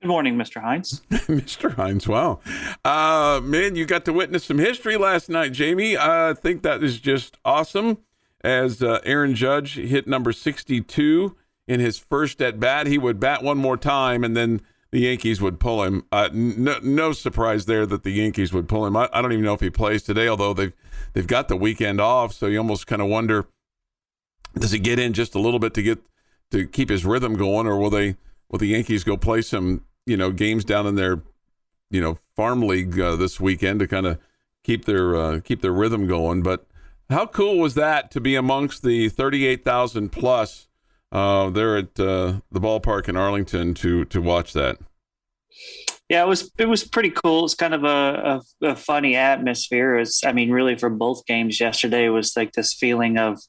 [0.00, 0.62] Good morning, Mr.
[0.62, 1.02] Hines.
[1.10, 1.74] Mr.
[1.74, 2.40] Hines, wow.
[2.84, 5.98] Uh, man, you got to witness some history last night, Jamie.
[5.98, 7.98] I think that is just awesome.
[8.42, 11.36] As uh, Aaron Judge hit number 62
[11.68, 15.40] in his first at bat, he would bat one more time and then the Yankees
[15.40, 16.04] would pull him.
[16.10, 18.96] Uh, no, no surprise there that the Yankees would pull him.
[18.96, 20.72] I, I don't even know if he plays today, although they've
[21.12, 23.46] they've got the weekend off, so you almost kind of wonder
[24.58, 25.98] does he get in just a little bit to get
[26.50, 28.16] to keep his rhythm going, or will they
[28.48, 31.22] will the Yankees go play some you know games down in their
[31.90, 34.18] you know farm league uh, this weekend to kind of
[34.64, 36.42] keep their uh, keep their rhythm going?
[36.42, 36.66] But
[37.08, 40.68] how cool was that to be amongst the thirty eight thousand plus
[41.12, 44.78] uh, there at uh, the ballpark in Arlington to to watch that?
[46.08, 47.44] Yeah, it was it was pretty cool.
[47.44, 49.96] It's kind of a, a, a funny atmosphere.
[49.96, 53.40] It's I mean, really for both games yesterday was like this feeling of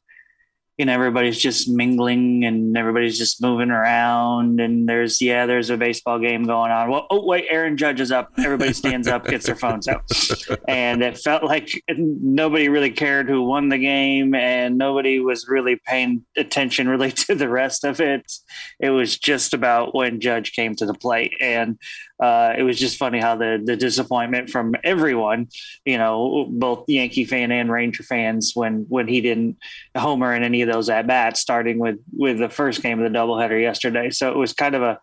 [0.81, 5.77] you know everybody's just mingling and everybody's just moving around and there's yeah there's a
[5.77, 6.89] baseball game going on.
[6.89, 8.31] Well oh wait aaron judge is up.
[8.39, 10.01] Everybody stands up gets their phones out.
[10.67, 15.79] And it felt like nobody really cared who won the game and nobody was really
[15.85, 18.31] paying attention really to the rest of it.
[18.79, 21.33] It was just about when judge came to the plate.
[21.39, 21.77] And
[22.21, 25.47] uh, it was just funny how the the disappointment from everyone,
[25.85, 29.57] you know, both Yankee fan and Ranger fans, when when he didn't
[29.97, 33.17] homer in any of those at bats, starting with with the first game of the
[33.17, 34.11] doubleheader yesterday.
[34.11, 34.99] So it was kind of a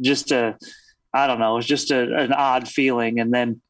[0.00, 0.56] just a
[1.12, 3.60] I don't know, it was just a, an odd feeling, and then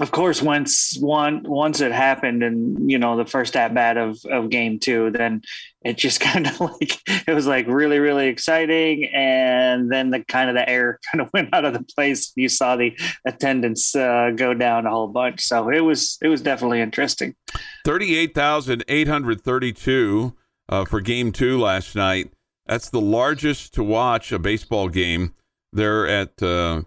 [0.00, 4.18] of course, once one once it happened, and you know the first at bat of
[4.24, 5.42] of game two, then
[5.84, 10.48] it just kind of like it was like really really exciting, and then the kind
[10.48, 12.32] of the air kind of went out of the place.
[12.34, 16.40] You saw the attendance uh, go down a whole bunch, so it was it was
[16.40, 17.36] definitely interesting.
[17.84, 20.34] Thirty-eight thousand eight hundred thirty-two
[20.68, 22.32] uh, for Game Two last night.
[22.66, 25.34] That's the largest to watch a baseball game
[25.72, 26.82] there at uh,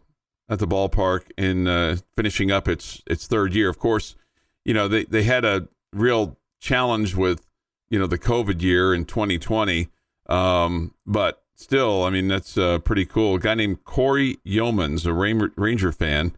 [0.49, 3.69] at the ballpark in uh, finishing up its its third year.
[3.69, 4.15] Of course,
[4.65, 7.41] you know they they had a real challenge with
[7.89, 9.89] you know the COVID year in 2020,
[10.27, 13.35] um, but still, I mean that's uh, pretty cool.
[13.35, 16.35] A guy named Cory Youmans, a Ranger, Ranger fan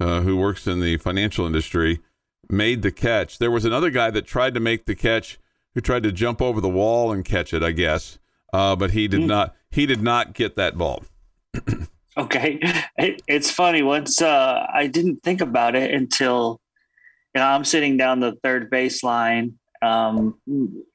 [0.00, 2.00] uh, who works in the financial industry,
[2.50, 3.38] made the catch.
[3.38, 5.38] There was another guy that tried to make the catch
[5.74, 8.18] who tried to jump over the wall and catch it, I guess,
[8.52, 9.26] uh, but he did Mm.
[9.26, 9.56] not.
[9.70, 11.02] He did not get that ball.
[12.16, 12.58] Okay,
[12.98, 13.82] it, it's funny.
[13.82, 16.60] Once uh, I didn't think about it until
[17.34, 20.38] you know I'm sitting down the third baseline, um,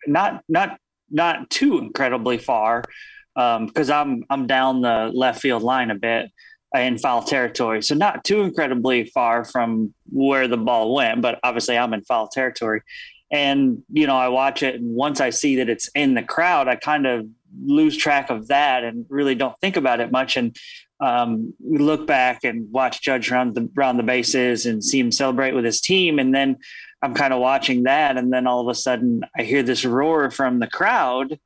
[0.05, 0.79] not not
[1.09, 2.83] not too incredibly far,
[3.35, 6.29] because I'm I'm down the left field line a bit
[6.75, 11.77] in foul territory, so not too incredibly far from where the ball went, but obviously
[11.77, 12.81] I'm in foul territory.
[13.31, 16.67] And you know, I watch it, and once I see that it's in the crowd,
[16.67, 17.25] I kind of
[17.65, 20.37] lose track of that and really don't think about it much.
[20.37, 20.55] And
[20.99, 25.11] um, we look back and watch Judge round the round the bases and see him
[25.11, 26.57] celebrate with his team, and then
[27.01, 30.31] I'm kind of watching that, and then all of a sudden I hear this roar
[30.31, 31.39] from the crowd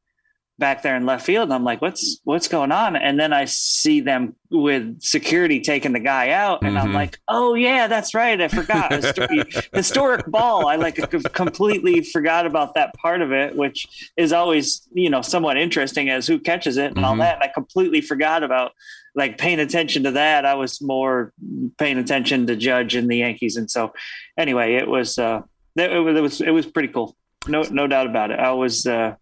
[0.61, 2.95] back there in left field and I'm like, what's what's going on?
[2.95, 6.87] And then I see them with security taking the guy out, and mm-hmm.
[6.87, 8.39] I'm like, oh yeah, that's right.
[8.39, 8.93] I forgot.
[9.73, 10.67] historic ball.
[10.67, 10.95] I like
[11.33, 16.27] completely forgot about that part of it, which is always, you know, somewhat interesting as
[16.27, 17.05] who catches it and mm-hmm.
[17.05, 17.35] all that.
[17.35, 18.71] And I completely forgot about
[19.15, 20.45] like paying attention to that.
[20.45, 21.33] I was more
[21.77, 23.57] paying attention to Judge and the Yankees.
[23.57, 23.91] And so
[24.37, 25.41] anyway, it was uh
[25.75, 27.17] it was it was it was pretty cool
[27.47, 28.39] no no doubt about it.
[28.39, 29.15] I was uh,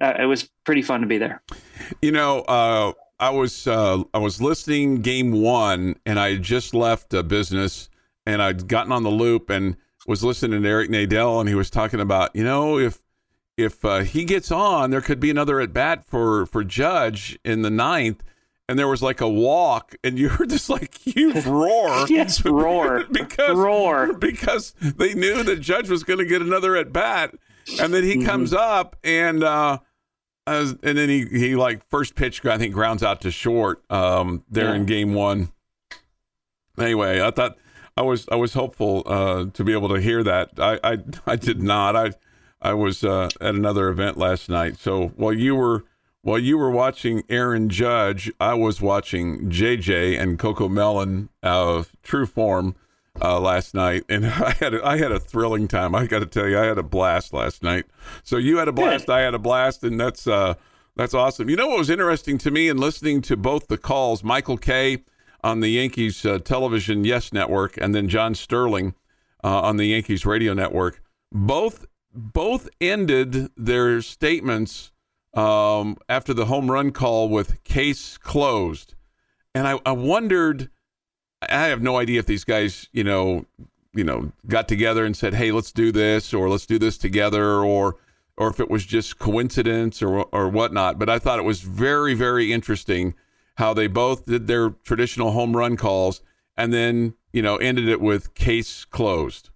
[0.00, 1.42] uh, it was pretty fun to be there.
[2.02, 7.14] You know, uh, I was uh, I was listening game one, and I just left
[7.14, 7.88] a business,
[8.26, 9.76] and I'd gotten on the loop and
[10.06, 13.02] was listening to Eric Nadel, and he was talking about you know if
[13.56, 17.62] if uh, he gets on, there could be another at bat for for Judge in
[17.62, 18.22] the ninth.
[18.68, 22.04] And there was like a walk, and you heard this like huge roar.
[22.08, 26.92] yes, roar because roar because they knew that Judge was going to get another at
[26.92, 27.32] bat,
[27.80, 28.26] and then he mm-hmm.
[28.26, 29.78] comes up and uh,
[30.46, 34.70] and then he he like first pitch I think grounds out to short um, there
[34.70, 34.76] yeah.
[34.76, 35.52] in game one.
[36.78, 37.56] Anyway, I thought
[37.96, 40.50] I was I was hopeful uh, to be able to hear that.
[40.58, 41.96] I I, I did not.
[41.96, 42.12] I
[42.60, 44.76] I was uh, at another event last night.
[44.78, 45.84] So while you were
[46.22, 52.74] while you were watching Aaron Judge, I was watching JJ and CoComelon of true form
[53.20, 55.94] uh, last night, and I had a, I had a thrilling time.
[55.94, 57.86] I got to tell you, I had a blast last night.
[58.22, 59.12] So you had a blast, Good.
[59.12, 60.54] I had a blast, and that's uh,
[60.96, 61.48] that's awesome.
[61.50, 65.04] You know what was interesting to me in listening to both the calls, Michael Kay
[65.42, 68.94] on the Yankees uh, television Yes Network, and then John Sterling
[69.44, 71.02] uh, on the Yankees radio network.
[71.32, 74.90] Both both ended their statements
[75.34, 78.94] um, after the home run call with case closed,
[79.54, 80.70] and I, I wondered
[81.42, 83.46] I have no idea if these guys, you know,
[83.94, 87.62] you know, got together and said, "Hey, let's do this," or "Let's do this together,"
[87.62, 87.96] or
[88.36, 90.98] or if it was just coincidence or or whatnot.
[90.98, 93.14] But I thought it was very, very interesting
[93.56, 96.20] how they both did their traditional home run calls
[96.56, 99.50] and then you know ended it with case closed.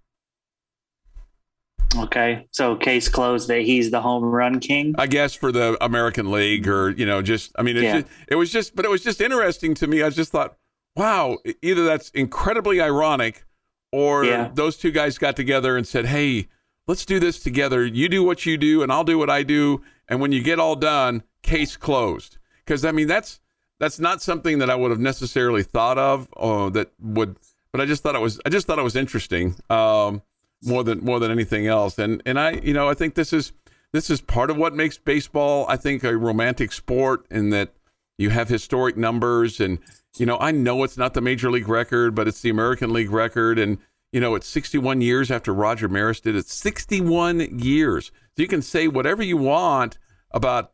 [1.97, 4.95] Okay, so case closed that he's the home run king.
[4.97, 8.01] I guess for the American League, or you know, just I mean, it, yeah.
[8.01, 10.03] just, it was just, but it was just interesting to me.
[10.03, 10.57] I just thought,
[10.97, 13.45] wow, either that's incredibly ironic
[13.93, 14.51] or yeah.
[14.55, 16.49] those two guys got together and said, hey,
[16.87, 17.85] let's do this together.
[17.85, 19.83] You do what you do, and I'll do what I do.
[20.09, 22.39] And when you get all done, case closed.
[22.65, 23.41] Because, I mean, that's
[23.79, 27.37] that's not something that I would have necessarily thought of or uh, that would,
[27.73, 30.21] but I just thought it was, I just thought it was interesting um,
[30.63, 31.99] more than, more than anything else.
[31.99, 33.53] And, and I, you know, I think this is,
[33.93, 37.73] this is part of what makes baseball, I think, a romantic sport in that
[38.19, 39.79] you have historic numbers and
[40.19, 43.11] you know, I know it's not the major league record, but it's the American League
[43.11, 43.59] record.
[43.59, 43.79] And,
[44.13, 46.47] you know, it's 61 years after Roger Maris did it.
[46.47, 48.07] 61 years.
[48.37, 49.99] So you can say whatever you want
[50.33, 50.73] about,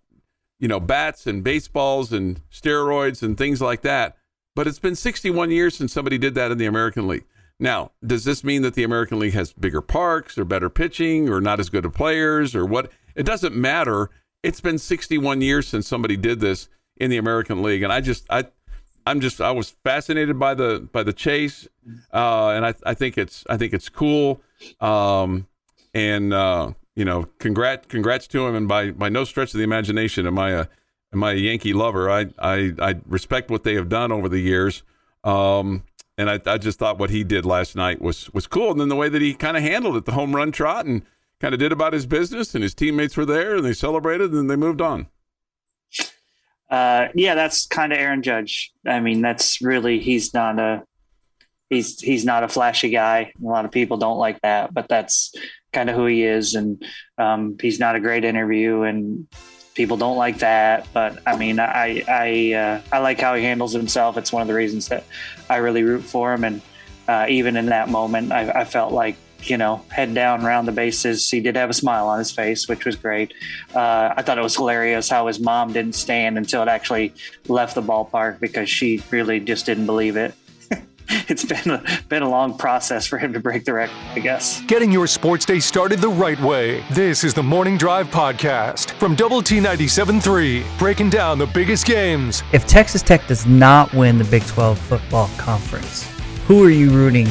[0.58, 4.16] you know, bats and baseballs and steroids and things like that.
[4.54, 7.26] But it's been 61 years since somebody did that in the American League.
[7.60, 11.40] Now, does this mean that the American League has bigger parks or better pitching or
[11.40, 12.90] not as good of players or what?
[13.14, 14.10] It doesn't matter.
[14.42, 17.82] It's been 61 years since somebody did this in the American League.
[17.82, 18.44] And I just, I,
[19.06, 21.68] I'm just I was fascinated by the by the chase,
[22.12, 24.42] uh, and I I think it's I think it's cool,
[24.80, 25.46] um,
[25.94, 28.56] and uh, you know congrats congrats to him.
[28.56, 30.66] And by by no stretch of the imagination am I a
[31.12, 32.10] am I a Yankee lover.
[32.10, 34.82] I I, I respect what they have done over the years,
[35.22, 35.84] um,
[36.18, 38.72] and I, I just thought what he did last night was was cool.
[38.72, 41.02] And then the way that he kind of handled it, the home run trot, and
[41.40, 44.50] kind of did about his business, and his teammates were there, and they celebrated, and
[44.50, 45.06] they moved on
[46.70, 48.72] uh, yeah, that's kind of Aaron Judge.
[48.86, 50.82] I mean, that's really he's not a
[51.70, 53.32] he's he's not a flashy guy.
[53.40, 55.32] A lot of people don't like that, but that's
[55.72, 56.54] kind of who he is.
[56.54, 56.84] And
[57.18, 59.28] um, he's not a great interview, and
[59.74, 60.88] people don't like that.
[60.92, 64.16] But I mean, I I uh, I like how he handles himself.
[64.16, 65.04] It's one of the reasons that
[65.48, 66.44] I really root for him.
[66.44, 66.60] And
[67.06, 70.72] uh, even in that moment, I, I felt like you know, head down around the
[70.72, 71.28] bases.
[71.30, 73.32] He did have a smile on his face, which was great.
[73.74, 77.14] Uh, I thought it was hilarious how his mom didn't stand until it actually
[77.48, 80.34] left the ballpark because she really just didn't believe it.
[81.28, 84.62] it's been a, been a long process for him to break the record, I guess.
[84.62, 86.84] Getting your sports day started the right way.
[86.90, 92.42] This is the Morning Drive podcast from Double T 97.3, breaking down the biggest games.
[92.52, 96.10] If Texas Tech does not win the Big 12 football conference,
[96.46, 97.28] who are you rooting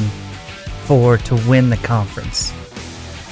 [0.86, 2.52] for to win the conference.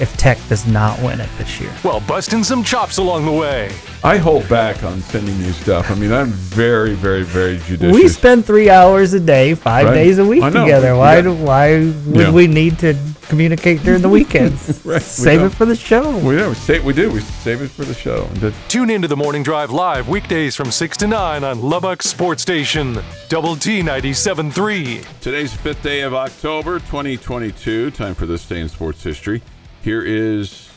[0.05, 1.73] If Tech does not win it this year.
[1.83, 3.73] Well, busting some chops along the way.
[4.05, 5.91] I hold back on sending you stuff.
[5.91, 7.95] I mean, I'm very, very, very judicious.
[7.95, 9.95] We spend three hours a day, five Right.
[9.95, 10.95] days a week together.
[10.95, 11.19] Why?
[11.21, 11.29] Yeah.
[11.33, 12.31] Why would Yeah.
[12.31, 12.95] we need to
[13.29, 14.83] communicate during the weekends?
[14.85, 15.47] Right, Save don't.
[15.53, 16.19] it for the show.
[16.19, 17.11] we, yeah, we, save, we do.
[17.11, 18.25] We save it for the show.
[18.41, 22.43] The- Tune into the Morning Drive live weekdays from 6 to 9 on Lubbock Sports
[22.43, 22.99] Station,
[23.31, 25.03] Double T 97.3.
[25.23, 27.91] Today's fifth day of October, 2022.
[27.93, 29.41] Time for this day in sports history.
[29.85, 30.71] Here is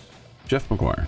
[0.48, 1.08] Jeff McGuire.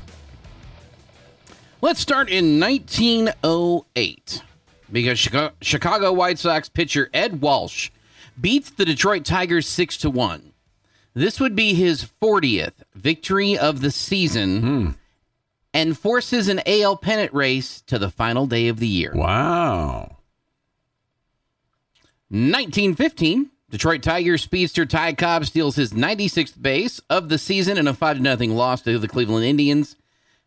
[1.81, 4.41] Let's start in 1908
[4.89, 5.19] because
[5.61, 7.89] Chicago White Sox pitcher Ed Walsh
[8.39, 10.53] beats the Detroit Tigers 6 to 1.
[11.13, 14.89] This would be his 40th victory of the season hmm.
[15.73, 19.11] and forces an AL pennant race to the final day of the year.
[19.13, 20.19] Wow.
[22.29, 27.93] 1915, Detroit Tigers speedster Ty Cobb steals his 96th base of the season in a
[27.93, 29.95] 5 0 loss to the Cleveland Indians.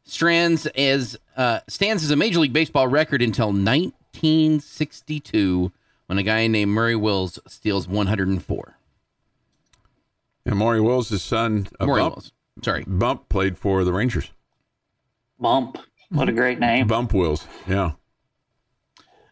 [0.04, 5.70] Strands as uh, stands as a Major League Baseball record until 1962
[6.06, 8.76] when a guy named Maury Wills steals 104.
[10.44, 12.32] And Maury Wills' son, uh, Maury Bump, Wills.
[12.64, 12.82] Sorry.
[12.84, 14.32] Bump, played for the Rangers.
[15.38, 15.78] Bump.
[16.10, 16.88] What a great name.
[16.88, 17.46] Bump Wills.
[17.68, 17.92] Yeah.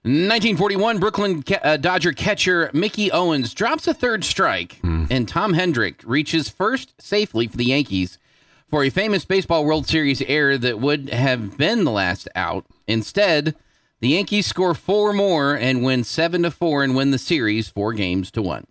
[0.02, 6.49] 1941, Brooklyn uh, Dodger catcher Mickey Owens drops a third strike, and Tom Hendrick reaches
[6.49, 8.19] first safely for the Yankees
[8.66, 12.64] for a famous Baseball World Series error that would have been the last out.
[12.87, 13.54] Instead,
[14.00, 17.92] the Yankees score four more and win seven to four and win the series four
[17.92, 18.66] games to one.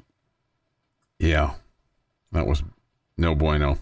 [1.20, 1.54] Yeah.
[2.32, 2.64] That was
[3.18, 3.78] no bueno.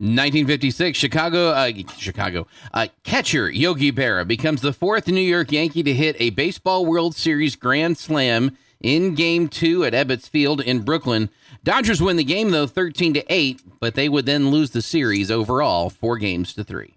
[0.00, 5.92] 1956, Chicago, uh, Chicago uh, catcher Yogi Berra becomes the fourth New York Yankee to
[5.92, 11.28] hit a Baseball World Series Grand Slam in Game Two at Ebbets Field in Brooklyn.
[11.64, 15.30] Dodgers win the game though, 13 to eight, but they would then lose the series
[15.30, 16.96] overall, four games to three.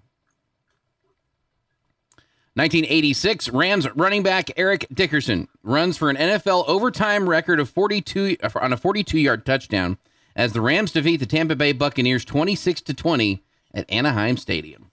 [2.55, 8.71] 1986, Rams running back Eric Dickerson runs for an NFL overtime record of 42 on
[8.71, 9.97] a 42-yard touchdown
[10.35, 14.91] as the Rams defeat the Tampa Bay Buccaneers 26 to 20 at Anaheim Stadium.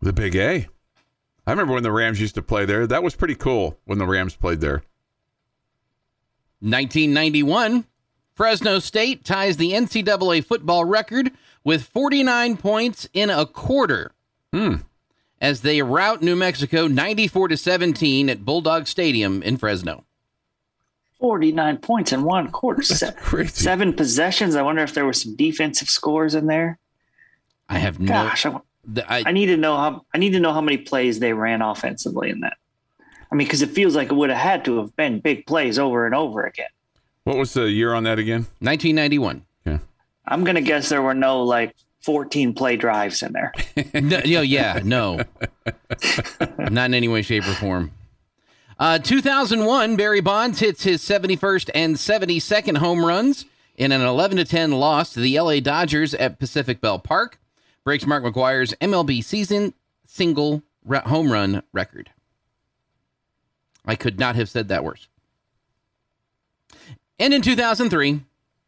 [0.00, 0.66] The Big A.
[1.46, 2.86] I remember when the Rams used to play there.
[2.86, 4.82] That was pretty cool when the Rams played there.
[6.60, 7.86] 1991,
[8.34, 11.32] Fresno State ties the NCAA football record
[11.64, 14.12] with 49 points in a quarter.
[14.52, 14.76] Hmm.
[15.40, 20.04] As they rout New Mexico 94 to 17 at Bulldog Stadium in Fresno.
[21.20, 22.82] 49 points in one quarter.
[22.82, 23.48] Se- crazy.
[23.50, 24.56] Seven possessions.
[24.56, 26.78] I wonder if there were some defensive scores in there.
[27.68, 28.08] I have no.
[28.08, 30.78] Gosh, I, the- I, I need to know how I need to know how many
[30.78, 32.56] plays they ran offensively in that.
[33.30, 35.78] I mean, because it feels like it would have had to have been big plays
[35.78, 36.66] over and over again.
[37.24, 38.46] What was the year on that again?
[38.60, 39.44] 1991.
[39.66, 39.78] Yeah.
[40.26, 43.52] I'm gonna guess there were no like 14 play drives in there.
[43.94, 45.20] no, yo, yeah, no.
[46.58, 47.92] Not in any way, shape, or form.
[48.80, 53.44] Uh, 2001, Barry Bonds hits his 71st and 72nd home runs
[53.76, 57.38] in an 11 to 10 loss to the LA Dodgers at Pacific Bell Park.
[57.84, 59.74] Breaks Mark McGwire's MLB season
[60.06, 62.10] single ra- home run record.
[63.84, 65.08] I could not have said that worse.
[67.18, 68.22] And in 2003,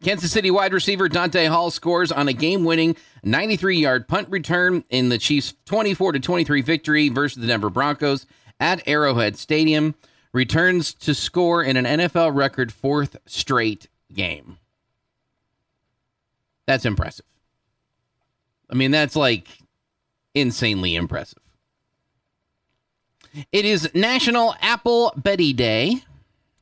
[0.04, 5.16] Kansas City wide receiver Dante Hall scores on a game-winning 93-yard punt return in the
[5.16, 8.26] Chiefs' 24 to 23 victory versus the Denver Broncos
[8.62, 9.94] at Arrowhead Stadium.
[10.32, 14.56] Returns to score in an NFL record fourth straight game.
[16.66, 17.26] That's impressive.
[18.70, 19.48] I mean, that's like
[20.34, 21.40] insanely impressive.
[23.50, 26.02] It is National Apple Betty Day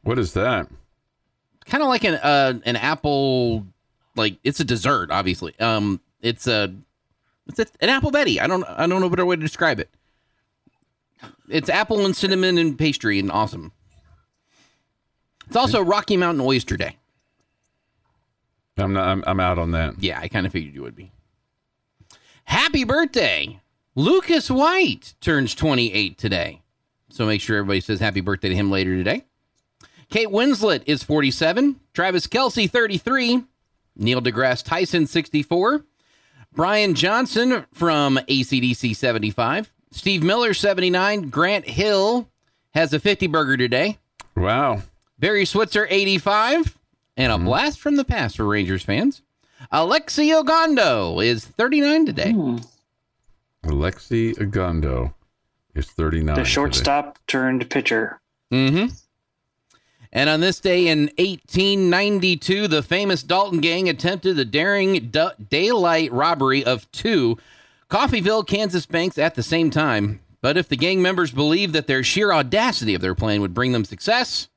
[0.02, 0.66] What is that?
[1.66, 3.64] kind of like an uh, an apple
[4.16, 6.74] like it's a dessert obviously um it's a
[7.46, 9.78] it's a, an apple betty i don't i don't know a better way to describe
[9.78, 9.88] it
[11.50, 13.72] it's apple and cinnamon and pastry and awesome
[15.46, 16.96] it's also rocky mountain oyster day
[18.78, 19.08] I'm not.
[19.08, 19.94] I'm, I'm out on that.
[19.98, 21.10] yeah i kind of figured you would be
[22.44, 23.60] happy birthday
[23.94, 26.62] lucas white turns 28 today
[27.10, 29.24] so make sure everybody says happy birthday to him later today
[30.10, 31.78] Kate Winslet is 47.
[31.94, 33.44] Travis Kelce, 33.
[33.96, 35.84] Neil deGrasse Tyson, 64.
[36.52, 39.70] Brian Johnson from ACDC, 75.
[39.92, 41.30] Steve Miller, 79.
[41.30, 42.28] Grant Hill
[42.74, 43.98] has a 50 burger today.
[44.36, 44.82] Wow.
[45.18, 46.78] Barry Switzer, 85.
[47.16, 49.22] And a blast from the past for Rangers fans.
[49.72, 52.32] Alexi Ogando is 39 today.
[52.32, 52.56] Hmm.
[53.64, 55.12] Alexi Ogando
[55.74, 56.34] is 39.
[56.34, 56.48] The today.
[56.48, 58.20] shortstop turned pitcher.
[58.50, 58.94] Mm-hmm.
[60.12, 66.10] And on this day in 1892, the famous Dalton gang attempted the daring du- daylight
[66.10, 67.38] robbery of two
[67.90, 70.20] Coffeyville, Kansas banks at the same time.
[70.40, 73.72] But if the gang members believed that their sheer audacity of their plan would bring
[73.72, 74.48] them success,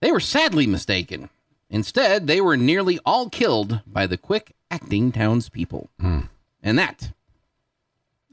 [0.00, 1.28] they were sadly mistaken.
[1.70, 5.90] Instead, they were nearly all killed by the quick acting townspeople.
[6.00, 6.20] Hmm.
[6.62, 7.12] And that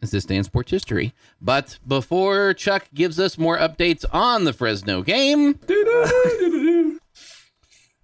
[0.02, 1.14] is this day in sports history.
[1.42, 5.60] But before Chuck gives us more updates on the Fresno game,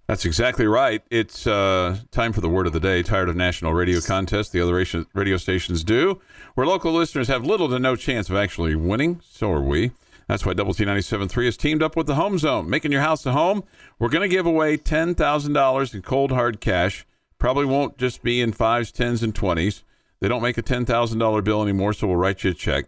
[0.06, 1.02] That's exactly right.
[1.10, 3.02] It's uh, time for the word of the day.
[3.02, 4.74] Tired of national radio contests the other
[5.14, 6.20] radio stations do,
[6.54, 9.20] where local listeners have little to no chance of actually winning.
[9.24, 9.92] So are we.
[10.28, 13.24] That's why Double T 97.3 has teamed up with the Home Zone, making your house
[13.26, 13.64] a home.
[13.98, 17.06] We're going to give away $10,000 in cold hard cash.
[17.38, 19.82] Probably won't just be in fives, tens, and twenties.
[20.20, 22.86] They don't make a $10,000 bill anymore, so we'll write you a check.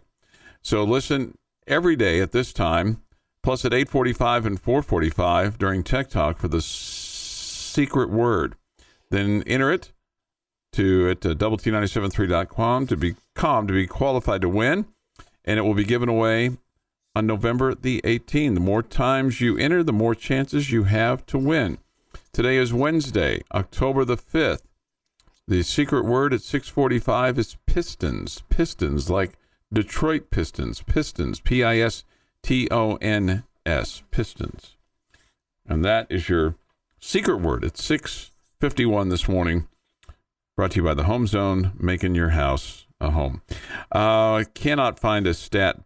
[0.61, 3.01] So listen every day at this time,
[3.43, 6.61] plus at 8:45 and 4:45 during Tech Talk for the
[7.75, 8.55] secret word.
[9.11, 9.91] Then enter it
[10.71, 14.85] to at uh, double t973.com to be calm to be qualified to win,
[15.43, 16.51] and it will be given away
[17.15, 18.53] on November the 18th.
[18.53, 21.77] The more times you enter, the more chances you have to win.
[22.31, 24.63] Today is Wednesday, October the 5th.
[25.47, 28.41] The secret word at 645 is pistons.
[28.49, 29.37] Pistons, like
[29.71, 30.81] Detroit Pistons.
[30.81, 31.39] Pistons.
[31.39, 32.03] P I S
[32.41, 34.01] T O N S.
[34.11, 34.75] Pistons.
[35.67, 36.55] And that is your
[37.05, 39.67] secret word at 651 this morning.
[40.57, 43.41] Brought to you by the Home Zone, making your house a home.
[43.93, 45.79] Uh, I cannot find a stat.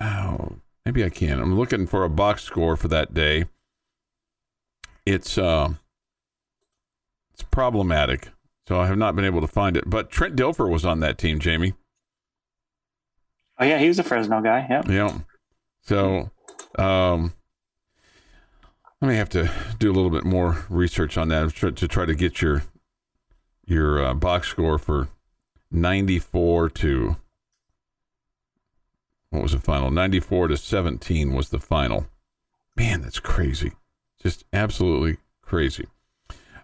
[0.00, 1.38] Oh, maybe I can.
[1.38, 3.44] I'm looking for a box score for that day.
[5.04, 5.74] It's uh,
[7.32, 8.30] it's problematic.
[8.66, 9.88] So I have not been able to find it.
[9.88, 11.74] But Trent Dilfer was on that team, Jamie.
[13.58, 14.66] Oh yeah, he was a Fresno guy.
[14.68, 14.82] Yeah.
[14.88, 15.18] Yeah.
[15.82, 16.30] So
[16.76, 17.34] um,
[19.02, 22.14] I may have to do a little bit more research on that to try to
[22.14, 22.62] get your
[23.66, 25.08] your uh, box score for
[25.70, 27.16] 94 to
[29.30, 29.90] what was the final?
[29.90, 32.06] 94 to 17 was the final.
[32.76, 33.72] Man, that's crazy.
[34.22, 35.86] Just absolutely crazy.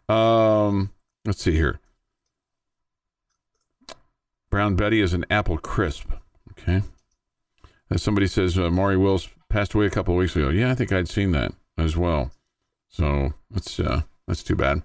[0.09, 0.91] Um,
[1.27, 1.81] let's see here.
[4.49, 6.13] Brown Betty is an apple crisp.
[6.53, 6.83] Okay.
[7.91, 10.49] As somebody says, uh, Maury Wills passed away a couple of weeks ago.
[10.49, 12.31] Yeah, I think I'd seen that as well.
[12.89, 14.83] So that's uh, that's too bad.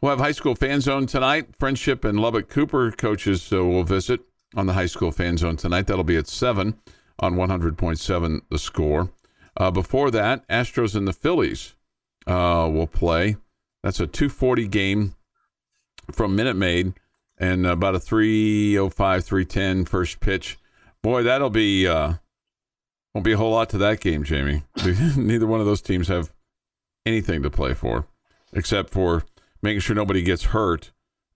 [0.00, 1.56] We'll have high school fan zone tonight.
[1.58, 4.20] Frenship and Lubbock Cooper coaches uh, will visit
[4.56, 5.86] on the high school fan zone tonight.
[5.86, 6.78] That'll be at seven
[7.18, 9.10] on 100.7 the score.
[9.56, 11.74] Uh, before that, Astros and the Phillies
[12.26, 13.36] uh, will play.
[13.82, 15.14] That's a 240 game
[16.10, 16.94] from Minute Maid
[17.38, 20.58] and about a 305, 310 first pitch.
[21.02, 22.14] Boy, that'll be uh,
[23.14, 24.64] won't be a whole lot to that game, Jamie.
[25.16, 26.32] Neither one of those teams have
[27.06, 28.06] anything to play for,
[28.52, 29.24] except for
[29.62, 30.90] making sure nobody gets hurt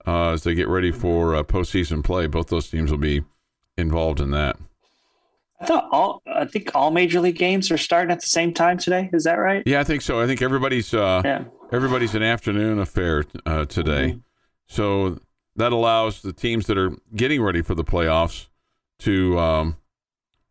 [0.05, 2.27] uh, as they get ready for uh, postseason play.
[2.27, 3.23] Both those teams will be
[3.77, 4.57] involved in that.
[5.61, 8.77] I thought all I think all major league games are starting at the same time
[8.77, 9.09] today.
[9.11, 9.61] Is that right?
[9.65, 10.21] Yeah, I think so.
[10.21, 11.43] I think everybody's uh, Yeah.
[11.71, 14.19] everybody's an afternoon affair uh, today,
[14.69, 15.19] so
[15.57, 18.47] that allows the teams that are getting ready for the playoffs
[18.99, 19.75] to um,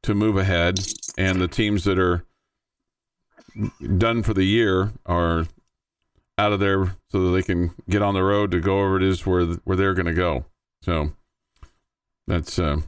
[0.03, 0.81] to move ahead,
[1.17, 2.25] and the teams that are
[3.97, 5.47] done for the year are
[6.37, 9.03] out of there so that they can get on the road to go wherever it
[9.03, 10.45] is where where they're going to go.
[10.83, 11.13] So
[12.27, 12.81] that's uh,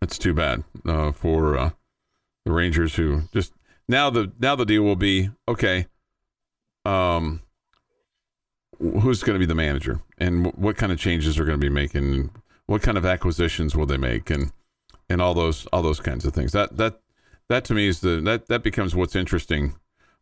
[0.00, 1.70] that's too bad uh, for uh,
[2.44, 3.52] the Rangers who just
[3.88, 5.86] now the now the deal will be okay.
[6.84, 7.40] Um,
[8.78, 11.64] who's going to be the manager and wh- what kind of changes are going to
[11.64, 12.30] be making?
[12.66, 14.52] What kind of acquisitions will they make and
[15.08, 16.52] and all those all those kinds of things.
[16.52, 17.00] That that
[17.48, 19.74] that to me is the that that becomes what's interesting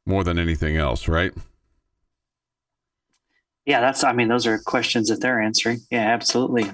[0.07, 1.33] more than anything else, right?
[3.67, 4.03] Yeah, that's.
[4.03, 5.81] I mean, those are questions that they're answering.
[5.91, 6.71] Yeah, absolutely.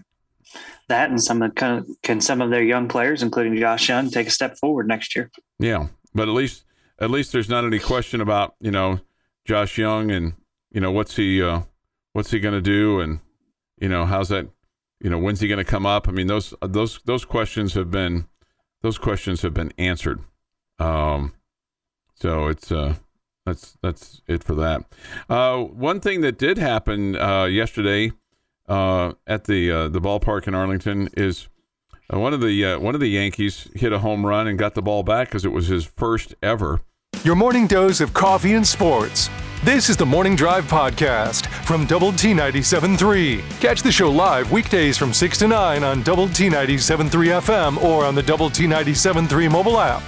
[0.88, 4.29] That and some of can, can some of their young players, including Josh Young, take
[4.29, 5.31] a step forward next year?
[5.59, 6.64] Yeah, but at least
[6.99, 9.01] at least there's not any question about you know
[9.45, 10.35] Josh Young and
[10.71, 11.62] you know what's he uh,
[12.12, 13.21] what's he going to do and
[13.79, 14.49] you know how's that
[15.07, 16.09] you know when's he going to come up?
[16.09, 18.27] I mean those those those questions have been
[18.83, 20.19] those questions have been answered.
[20.81, 21.33] Um,
[22.16, 22.97] so it's uh
[23.45, 24.83] that's that's it for that.
[25.31, 28.11] Uh, one thing that did happen uh, yesterday
[28.69, 31.47] uh, at the uh, the ballpark in Arlington is
[32.12, 34.83] uh, one of the one of the Yankees hit a home run and got the
[34.83, 36.81] ball back because it was his first ever.
[37.24, 39.29] Your morning dose of coffee and sports.
[39.64, 43.40] This is the Morning Drive Podcast from Double T 97.3.
[43.61, 47.09] Catch the show live weekdays from 6 to 9 on Double T 97.3
[47.40, 50.02] FM or on the Double T 97.3 mobile app.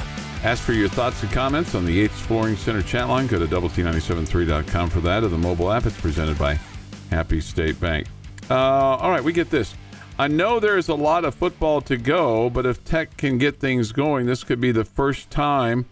[0.44, 3.26] Ask for your thoughts and comments on the Yates Flooring Center chat line.
[3.26, 5.86] Go to doublet973.com for that or the mobile app.
[5.86, 6.60] It's presented by
[7.10, 8.06] Happy State Bank.
[8.48, 9.74] Uh, all right, we get this.
[10.20, 13.90] I know there's a lot of football to go, but if Tech can get things
[13.90, 15.86] going, this could be the first time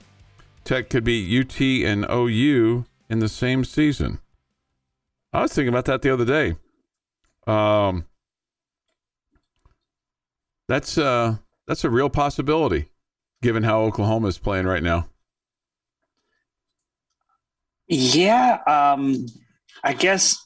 [0.67, 4.19] Tech could beat UT and OU in the same season.
[5.33, 6.57] I was thinking about that the other day.
[7.47, 8.05] Um,
[10.67, 11.37] that's uh,
[11.69, 12.89] that's a real possibility,
[13.43, 15.09] given how Oklahoma is playing right now.
[17.87, 19.27] Yeah, um,
[19.85, 20.37] I guess.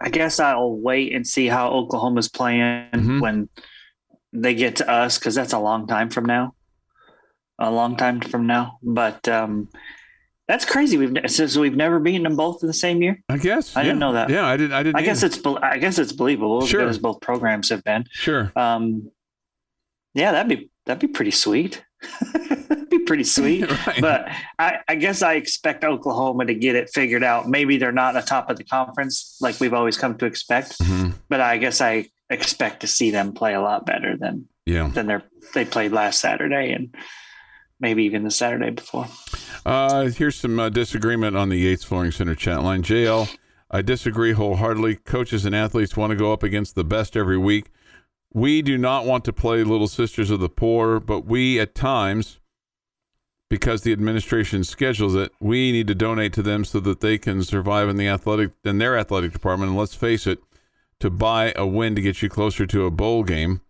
[0.00, 3.20] I guess I'll wait and see how Oklahoma's playing Mhm.
[3.20, 3.48] when
[4.32, 6.54] they get to us because that's a long time from now.
[7.64, 9.68] A long time from now, but um,
[10.48, 10.96] that's crazy.
[10.98, 13.22] We've since we've never beaten them both in the same year.
[13.28, 13.76] I guess.
[13.76, 14.30] I didn't know that.
[14.30, 14.72] Yeah, I didn't.
[14.72, 14.96] I didn't.
[14.96, 15.36] I guess either.
[15.36, 16.88] it's I guess it's believable as Sure.
[16.88, 18.04] as both programs have been.
[18.10, 18.50] sure.
[18.56, 19.10] Um,
[20.14, 21.84] yeah, that'd be that'd be pretty sweet.
[22.34, 23.70] that'd be pretty sweet.
[23.86, 24.00] Right.
[24.00, 27.48] But I, I guess I expect Oklahoma to get it figured out.
[27.48, 30.78] Maybe they're not at the top of the conference like we've always come to expect,
[30.80, 31.12] Mhm.
[31.28, 34.88] but I guess I expect to see them play a lot better than Yeah.
[34.88, 35.18] than they
[35.54, 36.94] they played last Saturday and
[37.82, 39.06] maybe even the Saturday before.
[39.66, 42.82] Uh, here's some uh, disagreement on the Yates Flooring Center chat line.
[42.82, 43.28] JL,
[43.70, 44.96] I disagree wholeheartedly.
[44.96, 47.70] Coaches and athletes want to go up against the best every week.
[48.32, 52.40] We do not want to play Little Sisters of the Poor, but we at times,
[53.50, 57.42] because the administration schedules it, we need to donate to them so that they can
[57.42, 59.70] survive in the athletic in their athletic department.
[59.70, 60.38] And let's face it,
[61.00, 63.60] to buy a win to get you closer to a bowl game.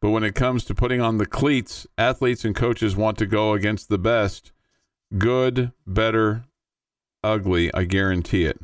[0.00, 3.52] But when it comes to putting on the cleats, athletes and coaches want to go
[3.52, 4.52] against the best.
[5.16, 6.44] Good, better,
[7.22, 7.72] ugly.
[7.74, 8.60] I guarantee it.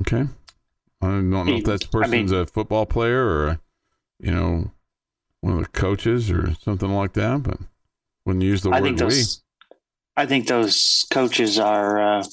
[0.00, 0.26] Okay.
[1.00, 3.60] I don't know if that's I mean- person's a football player or, a,
[4.18, 4.70] you know,
[5.40, 7.58] one of the coaches or something like that, but
[8.24, 9.04] wouldn't use the I word think we.
[9.06, 9.42] those
[10.16, 12.24] I think those coaches are uh,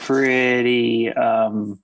[0.00, 1.80] pretty um,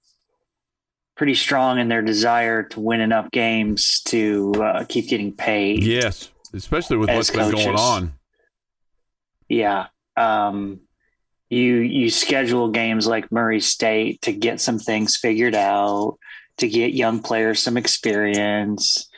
[1.16, 5.83] pretty strong in their desire to win enough games to uh, keep getting paid.
[5.83, 8.12] Yes, especially with what's been going on.
[9.48, 9.87] Yeah.
[10.16, 10.81] Um,
[11.48, 16.18] you you schedule games like Murray State to get some things figured out,
[16.59, 19.09] to get young players some experience,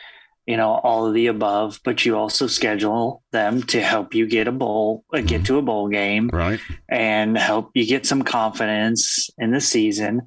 [0.47, 1.81] you know, all of the above.
[1.85, 5.63] But you also schedule them to help you get a bowl, uh, get to a
[5.63, 6.61] bowl game, Right.
[6.89, 10.23] and help you get some confidence in the season.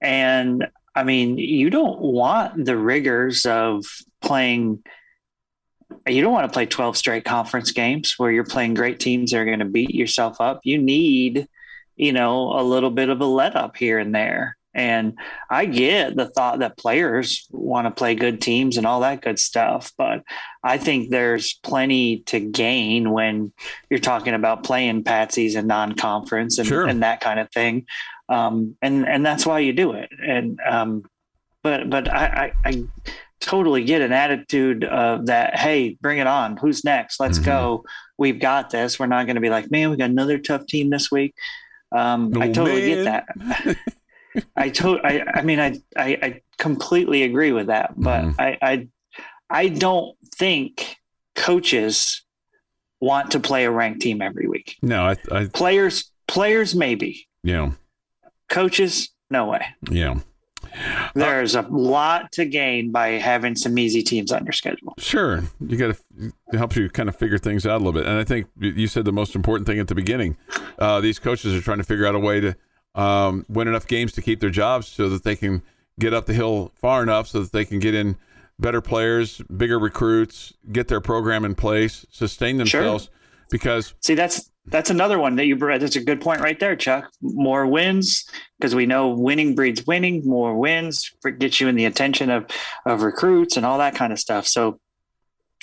[0.00, 3.84] And I mean, you don't want the rigors of
[4.20, 4.82] playing.
[6.06, 9.38] You don't want to play 12 straight conference games where you're playing great teams that
[9.38, 10.60] are going to beat yourself up.
[10.64, 11.46] You need,
[11.96, 14.56] you know, a little bit of a let up here and there.
[14.74, 15.18] And
[15.50, 19.38] I get the thought that players want to play good teams and all that good
[19.38, 19.92] stuff.
[19.98, 20.22] But
[20.64, 23.52] I think there's plenty to gain when
[23.90, 26.86] you're talking about playing patsies and non-conference and, Sure.
[26.86, 27.86] and that kind of thing.
[28.28, 30.10] Um, and, and that's why you do it.
[30.26, 31.04] And, um,
[31.62, 32.84] but, but I, I, I
[33.40, 35.58] totally get an attitude of that.
[35.58, 36.56] Hey, bring it on.
[36.56, 37.20] Who's next?
[37.20, 37.44] Let's Mhm.
[37.44, 37.84] go.
[38.18, 38.98] We've got this.
[38.98, 41.34] We're not going to be like, man, we got another tough team this week.
[41.90, 43.04] Um, I Oh, totally man.
[43.04, 43.76] get that.
[44.56, 48.34] I to I, I mean, I, I, I completely agree with that, but Mhm.
[48.38, 48.88] I, I,
[49.50, 50.96] I don't think
[51.34, 52.22] coaches
[53.00, 54.76] want to play a ranked team every week.
[54.80, 57.26] No, I, I, Players, players, maybe.
[57.42, 57.74] know,
[58.48, 59.64] Coaches, no way.
[59.90, 60.14] yeah.
[61.14, 64.94] There's a lot to gain by having some easy teams on your schedule.
[64.98, 68.06] Sure, you got to it helps you kind of figure things out a little bit.
[68.06, 70.36] And I think you said the most important thing at the beginning.
[70.78, 72.56] Uh, these coaches are trying to figure out a way to
[72.94, 75.62] um, win enough games to keep their jobs, so that they can
[75.98, 78.16] get up the hill far enough, so that they can get in
[78.58, 82.80] better players, bigger recruits, get their program in place, sustain Sure.
[82.82, 83.10] themselves.
[83.50, 85.80] Because See, that's that's another one that you brought.
[85.80, 87.10] That's a good point right there, Chuck.
[87.20, 88.24] More wins
[88.58, 90.22] because we know winning breeds winning.
[90.24, 92.46] More wins gets you in the attention of
[92.86, 94.46] of recruits and all that kind of stuff.
[94.46, 94.78] So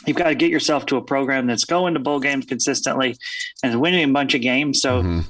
[0.06, 3.18] you've got to get yourself to a program that's going to bowl games consistently
[3.64, 4.82] and winning a bunch of games.
[4.82, 5.26] So Mhm.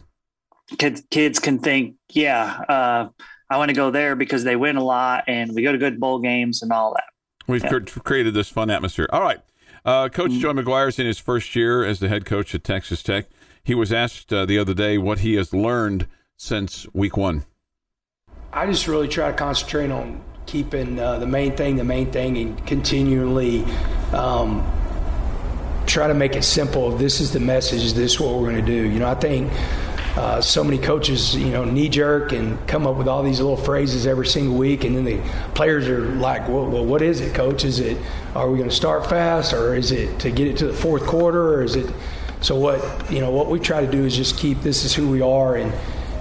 [0.77, 3.09] kids kids can think, yeah, uh,
[3.51, 5.99] I want to go there because they win a lot and we go to good
[5.99, 7.05] bowl games and all that.
[7.47, 7.69] We've Yeah.
[7.69, 9.07] cr- created this fun atmosphere.
[9.11, 9.39] All right.
[9.85, 10.39] Uh, coach Mm-hmm.
[10.41, 13.25] Joe McGuire's in his first year as the head coach at Texas Tech.
[13.63, 17.45] He was asked uh, the other day what he has learned since week one.
[18.51, 22.35] I just really try to concentrate on keeping uh, the main thing the main thing
[22.37, 23.63] and continually
[24.13, 24.65] um,
[25.85, 26.91] try to make it simple.
[26.91, 27.93] This is the message.
[27.93, 28.89] This is what we're going to do.
[28.89, 29.51] You know, I think
[30.15, 33.57] uh, so many coaches, you know, knee jerk and come up with all these little
[33.57, 35.21] phrases every single week, and then the
[35.53, 37.63] players are like, "Well, well what is it, coach?
[37.63, 37.97] Is it
[38.33, 41.05] are we going to start fast, or is it to get it to the fourth
[41.05, 41.93] quarter, or is it?"
[42.41, 45.09] So what you know, what we try to do is just keep this is who
[45.09, 45.73] we are, and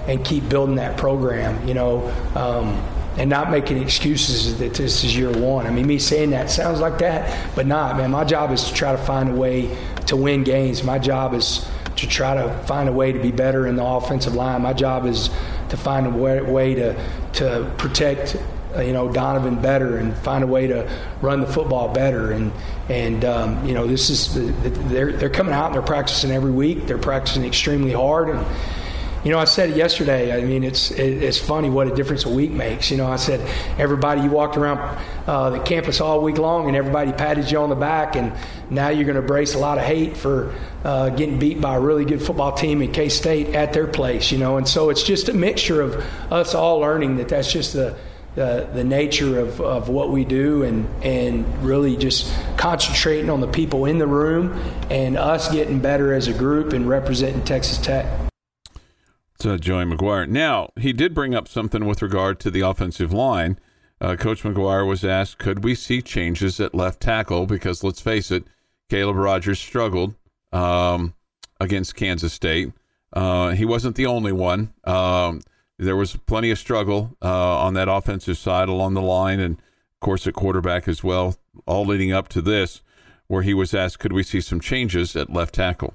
[0.07, 1.67] and keep building that program.
[1.67, 2.13] You know.
[2.35, 2.83] Um,
[3.17, 5.67] and not making excuses that this is year one.
[5.67, 8.11] I mean, me saying that sounds like that, but not, man.
[8.11, 10.83] My job is to try to find a way to win games.
[10.83, 14.35] My job is to try to find a way to be better in the offensive
[14.35, 14.61] line.
[14.61, 15.29] My job is
[15.67, 16.95] to find a way, way to
[17.33, 18.37] to protect
[18.75, 20.89] uh, you know Donovan better and find a way to
[21.21, 22.51] run the football better and
[22.89, 24.33] and um, you know this is
[24.89, 26.87] they're they're coming out and they're practicing every week.
[26.87, 28.45] They're practicing extremely hard and
[29.23, 30.35] you know, I said it yesterday.
[30.35, 32.89] I mean, it's it's funny what a difference a week makes.
[32.89, 33.41] You know, I said
[33.77, 34.79] everybody you walked around
[35.27, 38.31] uh, the campus all week long, and everybody patted you on the back, and
[38.69, 40.55] now you're going to brace a lot of hate for
[40.85, 44.31] uh, getting beat by a really good football team in K State at their place.
[44.31, 45.95] You know, and so it's just a mixture of
[46.31, 47.97] us all learning that that's just the
[48.35, 53.47] the, the nature of, of what we do and, and really just concentrating on the
[53.47, 54.53] people in the room
[54.89, 58.05] and us getting better as a group and representing Texas Tech
[59.39, 60.27] So Joey McGuire.
[60.27, 63.59] Now, he did bring up something with regard to the offensive line.
[64.01, 67.45] Uh, Coach McGuire was asked, could we see changes at left tackle?
[67.45, 68.45] Because let's face it,
[68.89, 70.15] Caleb Rogers struggled
[70.51, 71.13] um,
[71.59, 72.71] against Kansas State.
[73.11, 74.73] Uh, he wasn't the only one.
[74.83, 75.41] Um,
[75.79, 79.99] there was plenty of struggle uh, on that offensive side along the line, and of
[80.01, 82.81] course at quarterback as well, all leading up to this,
[83.27, 85.93] where he was asked, could we see some changes at left tackle?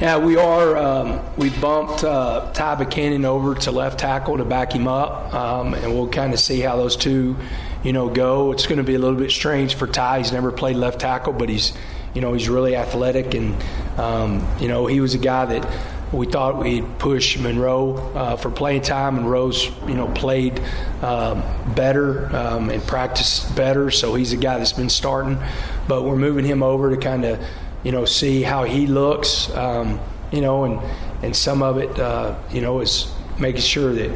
[0.00, 0.76] Yeah, we are.
[0.76, 5.74] Um, we bumped uh, Ty Buchanan over to left tackle to back him up, um,
[5.74, 7.36] and we'll kind of see how those two,
[7.82, 8.52] you know, go.
[8.52, 10.18] It's going to be a little bit strange for Ty.
[10.18, 11.72] He's never played left tackle, but he's,
[12.14, 13.56] you know, he's really athletic, and
[13.98, 18.50] um, you know, he was a guy that we thought we'd push Monroe uh, for
[18.50, 19.16] playing time.
[19.16, 20.60] Monroe's, you know, played
[21.02, 21.42] um,
[21.74, 25.38] better um, and practiced better, so he's a guy that's been starting.
[25.86, 27.40] But we're moving him over to kind of
[27.82, 30.00] you know, see how he looks, um,
[30.32, 30.80] you know, and
[31.22, 34.10] and some of it, uh, you know, is making sure that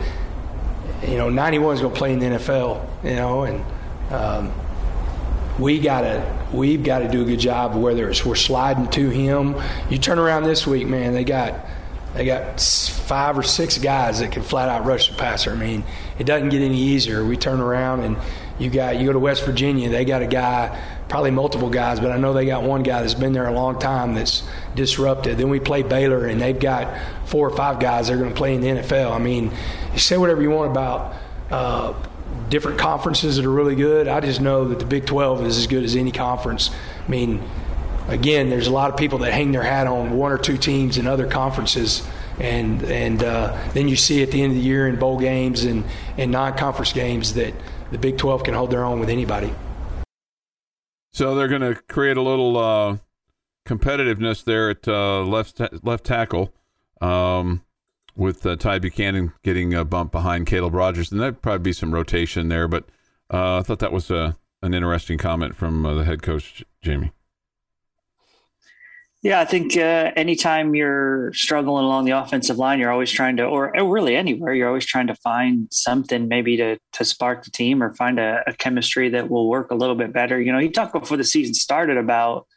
[1.07, 3.65] you know 91 is going to play in the NFL, you know, and
[4.13, 4.53] um,
[5.59, 7.75] we gotta we've got to do a good job.
[7.77, 9.57] Whether it's we're sliding to him,
[9.91, 11.55] you turn around this week, man, they got
[12.15, 15.53] they got five or six guys that can flat out rush the passer.
[15.53, 15.85] I mean,
[16.19, 17.25] it doesn't get any easier.
[17.25, 18.17] We turn around and
[18.59, 20.79] you got you go to West Virginia, they got a guy
[21.13, 23.79] probably multiple guys, but I know they got one guy that's been there a long
[23.79, 24.43] time that's
[24.75, 25.37] disrupted.
[25.37, 28.35] Then we play Baylor, and they've got four or five guys that are going to
[28.35, 29.13] play in the NFL.
[29.13, 29.53] I mean,
[29.93, 31.15] you say whatever you want about
[31.51, 31.93] uh,
[32.49, 34.09] different conferences that are really good.
[34.09, 36.71] I just know that the Big 12 is as good as any conference.
[37.07, 37.43] I mean,
[38.09, 40.99] again, there's a lot of people that hang their hat on one or two teams
[40.99, 42.07] in other conferences.
[42.39, 45.65] And and uh, then you see at the end of the year in bowl games
[45.65, 45.85] and,
[46.17, 47.55] and non-conference games that
[47.91, 49.53] the Big 12 can hold their own with anybody.
[51.13, 52.97] So they're going to create a little uh,
[53.67, 56.55] competitiveness there at uh, left left tackle
[57.01, 57.63] um,
[58.17, 61.93] with uh, Ty Buchanan getting a bump behind Caleb Rogers, and there'd probably be some
[61.93, 62.67] rotation there.
[62.67, 62.85] But
[63.33, 67.13] uh, I thought that was a, uh, an interesting comment from the head coach, Jamie.
[69.23, 73.45] Yeah, I think uh, anytime you're struggling along the offensive line, you're always trying to,
[73.45, 77.85] or, really anywhere, you're always trying to find something maybe to to spark the team
[77.85, 80.41] or find a, a, chemistry that will work a little bit better.
[80.41, 82.49] You know, you talked before the season started about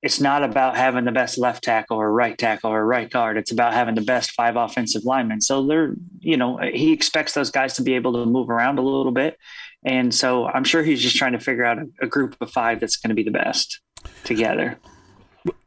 [0.00, 3.36] it's not about having the best left tackle or right tackle or right guard.
[3.36, 5.42] It's about having the best five offensive linemen.
[5.42, 8.82] So they're, you know, he expects those guys to be able to move around a
[8.82, 9.36] little bit.
[9.84, 12.80] And so I'm sure he's just trying to figure out a, a group of five
[12.80, 13.80] that's going to be the best
[14.24, 14.78] together.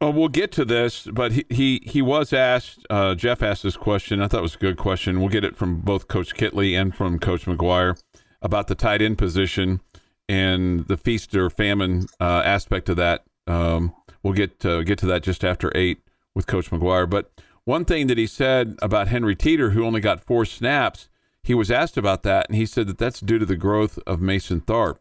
[0.00, 2.86] Uh, we'll get to this, but he he, he was asked.
[2.90, 4.20] Uh, Jeff asked this question.
[4.20, 5.20] I thought it was a good question.
[5.20, 8.00] We'll get it from both Coach Kittley and from Coach McGuire
[8.40, 9.80] about the tight end position
[10.28, 13.24] and the feast or famine uh, aspect of that.
[13.46, 15.98] Um, we'll get uh, get to that just after eight
[16.34, 17.08] with Coach McGuire.
[17.08, 17.30] But
[17.64, 21.08] one thing that he said about Henry Teeter, who only got four snaps,
[21.42, 24.20] he was asked about that, and he said that that's due to the growth of
[24.20, 24.98] Mason Tharp.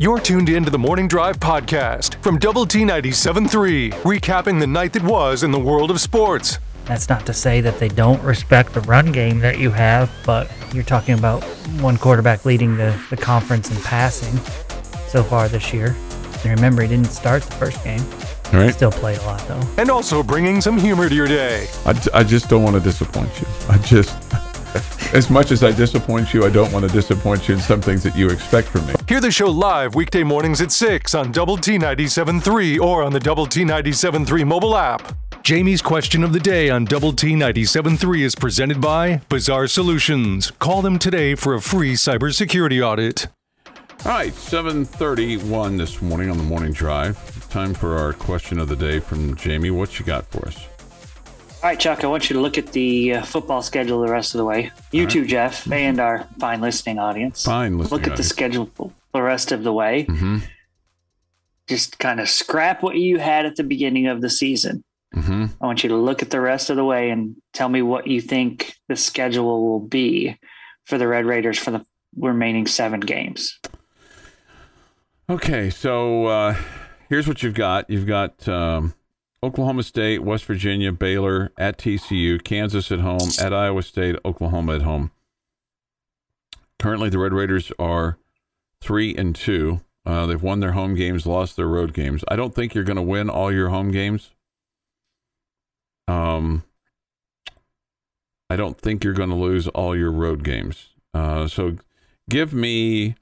[0.00, 4.92] You're tuned in to the Morning Drive podcast from Double T 97.3, recapping the night
[4.92, 6.60] that was in the world of sports.
[6.84, 10.48] That's not to say that they don't respect the run game that you have, but
[10.72, 11.42] you're talking about
[11.80, 14.36] one quarterback leading the, the conference in passing
[15.08, 15.96] so far this year.
[16.44, 18.04] And remember, he didn't start the first game.
[18.52, 18.72] All right.
[18.72, 19.60] Still played a lot, though.
[19.78, 21.66] And also bringing some humor to your day.
[21.84, 23.48] I, I just don't want to disappoint you.
[23.68, 24.16] I just
[25.12, 28.02] as much as I disappoint you, I don't want to disappoint you in some things
[28.02, 28.94] that you expect from me.
[29.08, 33.20] Hear the show live weekday mornings at 6 on Double T 97.3 or on the
[33.20, 35.16] Double T 97.3 mobile app.
[35.42, 40.50] Jamie's question of the day on Double T 97.3 is presented by Bizarre Solutions.
[40.50, 43.28] Call them today for a free cybersecurity audit.
[44.04, 47.18] All right, 7:31 this morning on the morning drive.
[47.50, 49.70] Time for our question of the day from Jamie.
[49.70, 50.66] What you got for us?
[51.60, 54.32] All right, Chuck, I want you to look at the uh, football schedule the rest
[54.32, 54.70] of the way.
[54.92, 57.42] You too, Jeff, and our fine listening audience.
[57.42, 58.70] Fine listening Look at the schedule
[59.12, 60.04] the rest of the way.
[60.04, 60.38] Mm-hmm.
[61.66, 64.84] Just kind of scrap what you had at the beginning of the season.
[65.16, 65.46] Mm-hmm.
[65.60, 68.06] I want you to look at the rest of the way and tell me what
[68.06, 70.38] you think the schedule will be
[70.84, 71.84] for the Red Raiders for the
[72.16, 73.58] remaining seven games.
[75.28, 76.56] Okay, so uh,
[77.08, 77.90] here's what you've got.
[77.90, 78.94] You've got um,
[79.42, 84.82] Oklahoma State, West Virginia, Baylor at TCU, Kansas at home, at Iowa State, Oklahoma at
[84.82, 85.12] home.
[86.78, 88.18] Currently, the Red Raiders are
[88.80, 89.80] three and two.
[90.04, 92.24] Uh, they've won their home games, lost their road games.
[92.28, 94.30] I don't think you're going to win all your home games.
[96.08, 96.64] Um,
[98.50, 100.88] I don't think you're going to lose all your road games.
[101.12, 101.76] Uh, so,
[102.30, 103.16] give me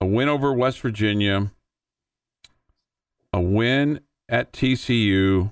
[0.00, 1.50] a win over West Virginia,
[3.32, 5.50] a win at TCU,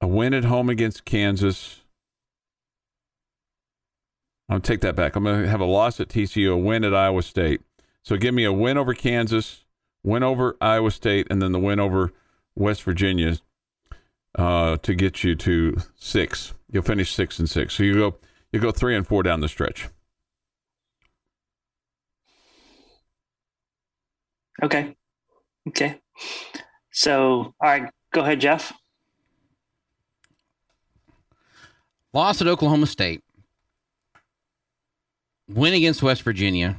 [0.00, 1.80] a win at home against Kansas.
[4.48, 5.16] I'll take that back.
[5.16, 7.62] I'm going to have a loss at TCU, a win at Iowa State.
[8.02, 9.64] So give me a win over Kansas,
[10.04, 12.12] win over Iowa State, and then the win over
[12.54, 13.38] West Virginia
[14.36, 16.54] uh, to get you to six.
[16.70, 17.74] You'll finish six and six.
[17.74, 18.16] So you go
[18.52, 19.88] you go three and four down the stretch.
[24.62, 24.96] Okay.
[25.68, 26.00] Okay.
[26.92, 28.72] So, all right, go ahead, Jeff.
[32.12, 33.22] Loss at Oklahoma State.
[35.48, 36.76] Win against West Virginia.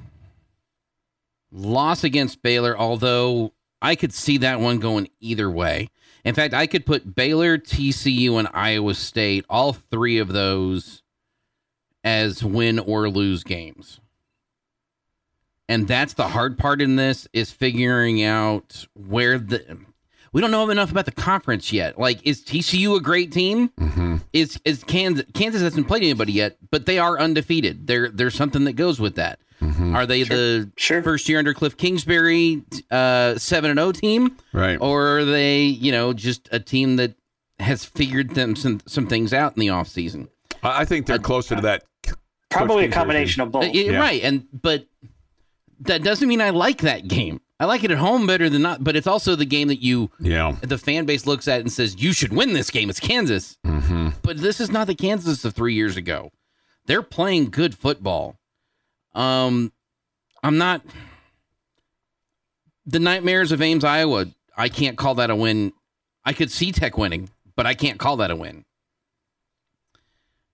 [1.51, 5.89] Loss against Baylor, although I could see that one going either way.
[6.23, 11.01] In fact, I could put Baylor, TCU, and Iowa State, all three of those,
[12.03, 13.99] as win or lose games.
[15.71, 19.77] And that's the hard part in this is figuring out where the
[20.33, 21.99] we don't know enough about the conference yet.
[21.99, 23.69] Like, is TCU a great team?
[23.79, 24.17] Mm-hmm.
[24.33, 27.87] is is Kansas Kansas hasn't played anybody yet, but they are undefeated.
[27.87, 29.39] There there's something that goes with that.
[29.61, 29.95] Mm-hmm.
[29.95, 31.03] Are they the Sure.
[31.03, 34.77] first year under Cliff Kingsbury uh 7 and 0 team Right.
[34.81, 37.13] or are they, you know, just a team that
[37.59, 40.27] has figured them some some things out in the offseason?
[40.63, 41.83] I I think they're closer to that.
[42.49, 43.63] Probably a Kingsbury combination of both.
[43.65, 43.99] Uh, yeah, Yeah.
[43.99, 44.85] Right, and but
[45.81, 47.41] that doesn't mean I like that game.
[47.59, 50.09] I like it at home better than not, but it's also the game that you
[50.19, 50.55] Yeah.
[50.61, 52.89] the fan base looks at and says you should win this game.
[52.89, 53.57] It's Kansas.
[53.65, 54.09] Mm-hmm.
[54.23, 56.31] but this is not the Kansas of three years ago.
[56.85, 58.35] They're playing good football.
[59.13, 59.71] Um,
[60.43, 60.81] I'm not
[62.85, 64.25] the nightmares of Ames, Iowa.
[64.57, 65.73] I can't call that a win.
[66.25, 68.65] I could see Tech winning, but I can't call that a win.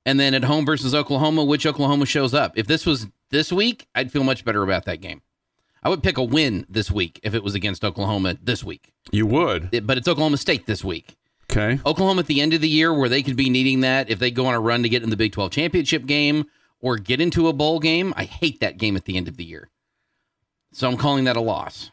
[0.06, 2.58] And then at home versus Oklahoma, which Oklahoma shows up.
[2.58, 5.22] If this was this week, I'd feel much better about that game.
[5.84, 8.92] I would pick a win this week if it was against Oklahoma this week.
[9.12, 9.70] You would.
[9.72, 11.16] It- but it's Oklahoma State this week.
[11.50, 11.80] Okay.
[11.86, 14.32] Oklahoma at the end of the year where they could be needing that if they
[14.32, 16.46] go on a run to get in the Big 12 championship game
[16.82, 18.14] or get into a bowl game.
[18.18, 19.70] I hate that game at the end of the year.
[20.74, 21.90] So I'm calling that a loss.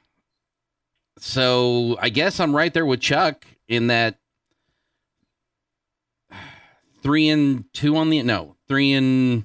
[1.18, 4.18] So I guess I'm right there with Chuck in that
[7.02, 9.44] three and two on the no, three and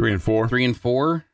[0.00, 0.48] Three and four.
[0.48, 1.24] three and four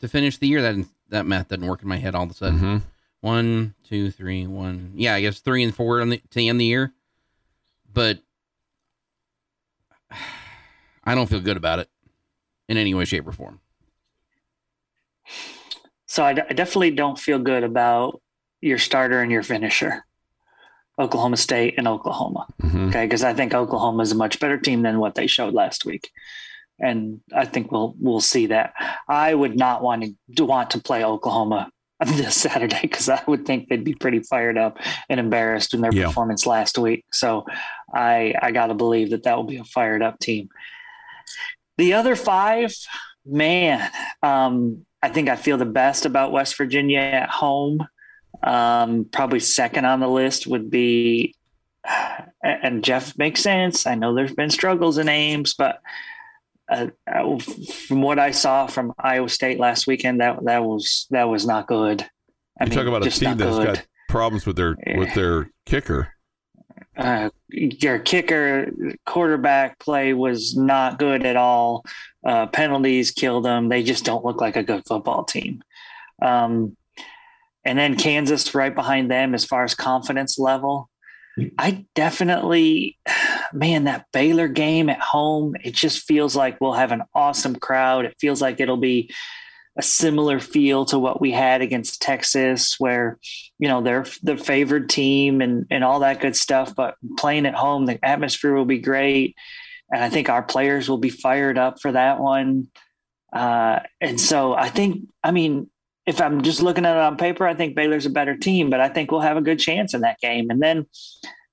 [0.00, 0.62] to finish the year.
[0.62, 2.58] That that math doesn't work in my head all of a sudden.
[2.58, 2.76] Mm-hmm.
[3.20, 4.92] One, two, three, one.
[4.94, 6.92] Yeah, I guess three and four on the, to end the year.
[7.92, 8.18] But
[11.04, 11.88] I don't feel good about it
[12.68, 13.60] in any way, shape, or form.
[16.06, 18.20] So I, d- I definitely don't feel good about
[18.60, 20.04] your starter and your finisher,
[20.98, 22.46] Oklahoma State and Oklahoma.
[22.62, 22.88] Mm-hmm.
[22.88, 25.84] Okay, because I think Oklahoma is a much better team than what they showed last
[25.84, 26.10] week,
[26.80, 28.74] and I think we'll we'll see that.
[29.08, 30.04] I would not want
[30.36, 31.70] to want to play Oklahoma
[32.04, 35.92] this Saturday because I would think they'd be pretty fired up and embarrassed in their
[35.92, 36.06] Yeah.
[36.06, 37.04] performance last week.
[37.12, 37.46] So
[37.94, 40.48] I I got to believe that that will be a fired up team.
[41.78, 42.74] The other five,
[43.26, 43.90] man,
[44.22, 47.86] um, I think I feel the best about West Virginia at home.
[48.42, 51.34] Um, probably second on the list would be,
[52.42, 53.86] and Jeff makes sense.
[53.86, 55.80] I know there's been struggles in Ames, but
[56.68, 56.86] uh,
[57.88, 61.66] from what I saw from Iowa State last weekend, that that was that was not
[61.66, 62.02] good.
[62.60, 63.74] I You talk about a team that's good.
[63.74, 66.08] got problems with their with their kicker.
[66.96, 68.70] uh, your kicker
[69.04, 71.84] quarterback play was not good at all.
[72.24, 73.68] Uh, penalties killed them.
[73.68, 75.62] They just don't look like a good football team.
[76.22, 76.76] Um,
[77.64, 80.88] and then Kansas right behind them as far as confidence level.
[81.58, 82.98] I definitely,
[83.52, 88.04] man, that Baylor game at home, it just feels like we'll have an awesome crowd.
[88.04, 89.12] It feels like it'll be
[89.76, 93.18] a similar feel to what we had against Texas, where
[93.58, 96.74] you know they're the favored team and and all that good stuff.
[96.76, 99.34] But playing at home, the atmosphere will be great,
[99.92, 102.68] and I think our players will be fired up for that one.
[103.32, 105.68] Uh, and so I think, I mean,
[106.06, 108.80] if I'm just looking at it on paper, I think Baylor's a better team, but
[108.80, 110.50] I think we'll have a good chance in that game.
[110.50, 110.86] And then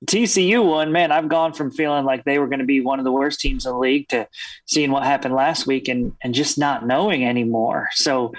[0.05, 3.05] TCU one, man, I've gone from feeling like they were going to be one of
[3.05, 4.27] the worst teams in the league to
[4.65, 7.89] seeing what happened last week and and just not knowing anymore.
[7.93, 8.33] So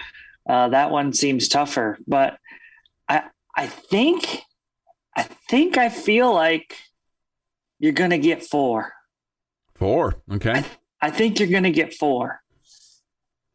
[0.48, 2.36] uh, that one seems tougher, but
[3.08, 3.24] I
[3.56, 4.42] I think
[5.16, 6.76] I think I feel like
[7.78, 8.92] you're going to get four.
[9.76, 10.52] Four, okay.
[10.52, 10.64] I,
[11.00, 12.40] I think you're going to get four.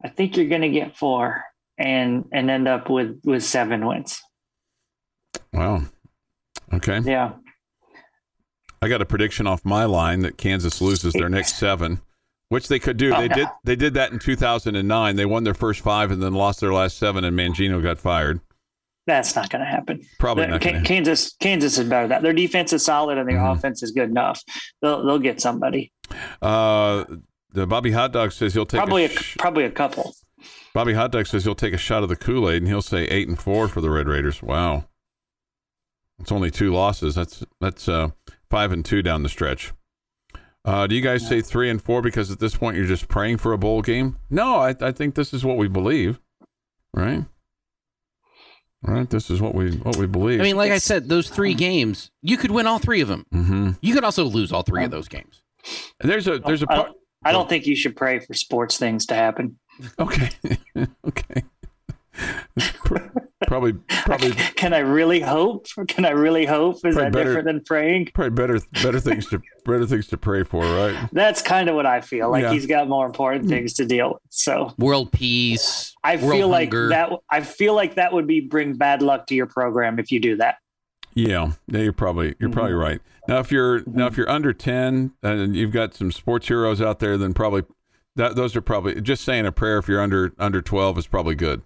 [0.04, 1.44] I think you're going to get four
[1.78, 4.20] and and end up with with seven wins.
[5.54, 5.84] Wow.
[6.74, 7.00] Okay.
[7.00, 7.34] Yeah.
[8.82, 12.02] I got a prediction off my line that Kansas loses their next seven,
[12.50, 13.12] which they could do.
[13.12, 13.48] They did.
[13.64, 15.16] They did that in 2009.
[15.16, 18.40] They won their first five and then lost their last seven, and Mangino got fired.
[19.08, 20.02] That's not going to happen.
[20.20, 22.08] Probably The- not Ka- Kansas Kansas is better.
[22.10, 23.56] That their defense is solid and their Mhm.
[23.58, 24.42] offense is good enough.
[24.82, 25.92] They'll they'll get somebody.
[26.42, 27.06] Uh,
[27.54, 30.14] the Bobby Hot Dog says he'll take Probably a a, probably a couple.
[30.78, 33.06] Bobby Hot Dog says he'll take a shot of the Kool Aid and he'll say
[33.06, 34.44] eight and four for the Red Raiders.
[34.44, 34.86] Wow,
[36.20, 37.16] it's only two losses.
[37.16, 38.10] That's that's uh,
[38.52, 39.74] five and two down the stretch.
[40.64, 43.38] Uh, do you guys say three and four because at this point you're just praying
[43.38, 44.20] for a bowl game?
[44.30, 46.20] No, I, I think this is what we believe,
[46.94, 47.26] right?
[48.84, 50.40] Right, this is what we what we believe.
[50.42, 53.26] I mean, like I said, those three games, you could win all three of them.
[53.32, 55.42] hmm You could also lose all three of those games.
[56.02, 56.88] there's a there's a I part.
[56.90, 59.58] don't, I don't think you should pray for sports things to happen.
[60.00, 60.30] Okay,
[61.08, 61.44] okay.
[63.48, 65.68] Probably probably Can I really hope?
[65.88, 66.78] Can I really hope?
[66.86, 68.10] Is that better- different than praying?
[68.14, 71.10] probably better better things to better things to pray for, right?
[71.12, 72.30] That's kind of what I feel.
[72.32, 72.54] Like Yeah.
[72.54, 73.50] he's got more important mm.
[73.50, 74.22] things to deal with.
[74.30, 75.96] So World peace.
[76.04, 76.90] I world feel like hunger.
[76.90, 77.12] that.
[77.30, 80.38] I feel like that would be bring bad luck to your program if you do
[80.38, 80.56] that.
[81.14, 82.82] Yeah, yeah, you're probably you're probably mm-hmm.
[82.82, 83.02] right.
[83.28, 84.02] Now, if you're now mm-hmm.
[84.02, 87.64] if you're under ten and you've got some sports heroes out there, then probably
[88.18, 89.78] that those are probably just saying a prayer.
[89.78, 91.62] If you're under under twelve, is probably good.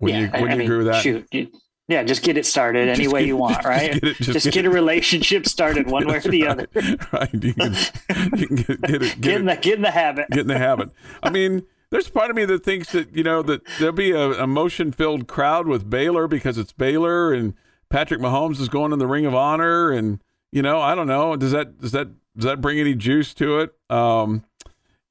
[0.00, 1.02] Would yeah, you would I you mean, agree with that?
[1.02, 1.48] Shoot, you-
[1.88, 3.92] yeah, just get it started any Just way get- you want, just right?
[3.92, 6.66] get it- just just get get, a relationship started one way or the other.
[7.12, 7.74] right, you can,
[8.36, 10.30] you can get, get it Get in the get in the habit.
[10.30, 10.90] get in the habit.
[11.22, 14.42] I mean, there's part of me that thinks that you know that there'll be a
[14.42, 17.54] emotion filled crowd with Baylor because it's Baylor and
[17.90, 20.20] Patrick Mahomes is going in the Ring of Honor, and
[20.50, 23.58] you know, I don't know, does that does that does that bring any juice to
[23.60, 23.74] it?
[23.90, 24.44] Um,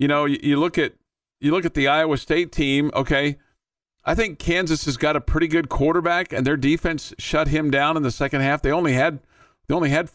[0.01, 0.93] you know, you, you look at
[1.39, 2.89] you look at the Iowa State team.
[2.95, 3.37] Okay,
[4.03, 7.95] I think Kansas has got a pretty good quarterback, and their defense shut him down
[7.95, 8.63] in the second half.
[8.63, 9.19] They only had
[9.67, 10.09] they only had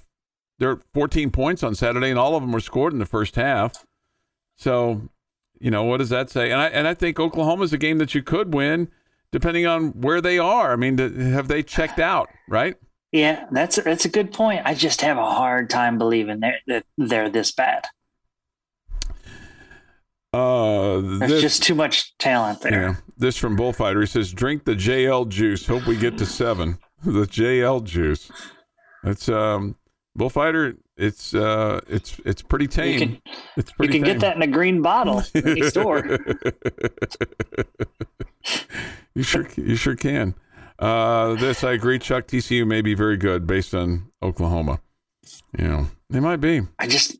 [0.58, 3.84] their 14 points on Saturday, and all of them were scored in the first half.
[4.56, 5.02] So,
[5.60, 6.50] you know, what does that say?
[6.50, 8.88] And I and I think Oklahoma's a game that you could win,
[9.30, 10.72] depending on where they are.
[10.72, 12.28] I mean, have they checked out?
[12.48, 12.74] Right?
[13.12, 14.62] Yeah, that's that's a good point.
[14.64, 17.86] I just have a hard time believing they're, that they're this bad.
[20.36, 22.72] Uh, There's this, just too much talent there.
[22.72, 24.00] yeah, this from Bullfighter.
[24.00, 25.66] He says, "Drink the JL juice.
[25.66, 26.78] Hope we get to seven.
[27.04, 28.30] the JL juice.
[29.04, 29.76] It's um,
[30.14, 30.76] Bullfighter.
[30.98, 32.92] It's uh, it's it's pretty tame.
[32.92, 33.22] You can
[33.56, 33.92] it's you pretty.
[33.94, 36.18] can get that in a green bottle in store.
[39.14, 40.34] you sure you sure can.
[40.78, 41.98] Uh, this I agree.
[41.98, 44.80] Chuck TCU may be very good based on Oklahoma.
[45.58, 46.60] You know they might be.
[46.78, 47.16] I just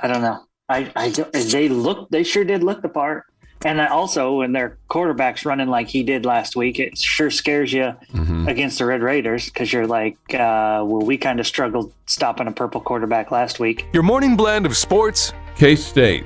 [0.00, 0.40] I don't know.
[0.68, 3.24] I I they look they sure did look the part.
[3.64, 7.72] And I also when their quarterback's running like he did last week, it sure scares
[7.72, 8.48] you Mhm.
[8.48, 12.52] against the Red Raiders because you're like, uh, well, we kind of struggled stopping a
[12.52, 13.86] purple quarterback last week.
[13.92, 16.24] Your morning blend of sports, K State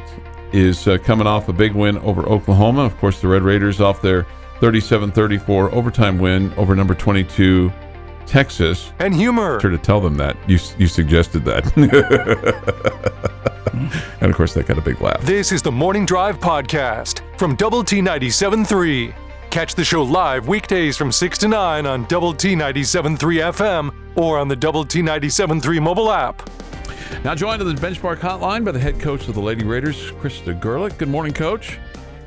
[0.52, 2.84] is uh, coming off a big win over Oklahoma.
[2.84, 4.26] Of course, the Red Raiders off their
[4.60, 7.70] 37 34 overtime win over number 22
[8.26, 8.92] Texas.
[8.98, 9.60] and humor.
[9.60, 10.36] Sure to tell them that.
[10.48, 11.64] You, you suggested that.
[14.20, 15.20] and of course, that got a big laugh.
[15.22, 19.14] This is the Morning Drive Podcast from Double T 97.3.
[19.50, 23.16] Catch the show live weekdays from 6 to 9 on Double T 97.3
[23.52, 26.48] FM or on the Double T 97.3 mobile app.
[27.24, 30.58] Now joined on the benchmark hotline by the head coach of the Lady Raiders, Krista
[30.60, 30.98] Gerlich.
[30.98, 31.78] Good morning, coach.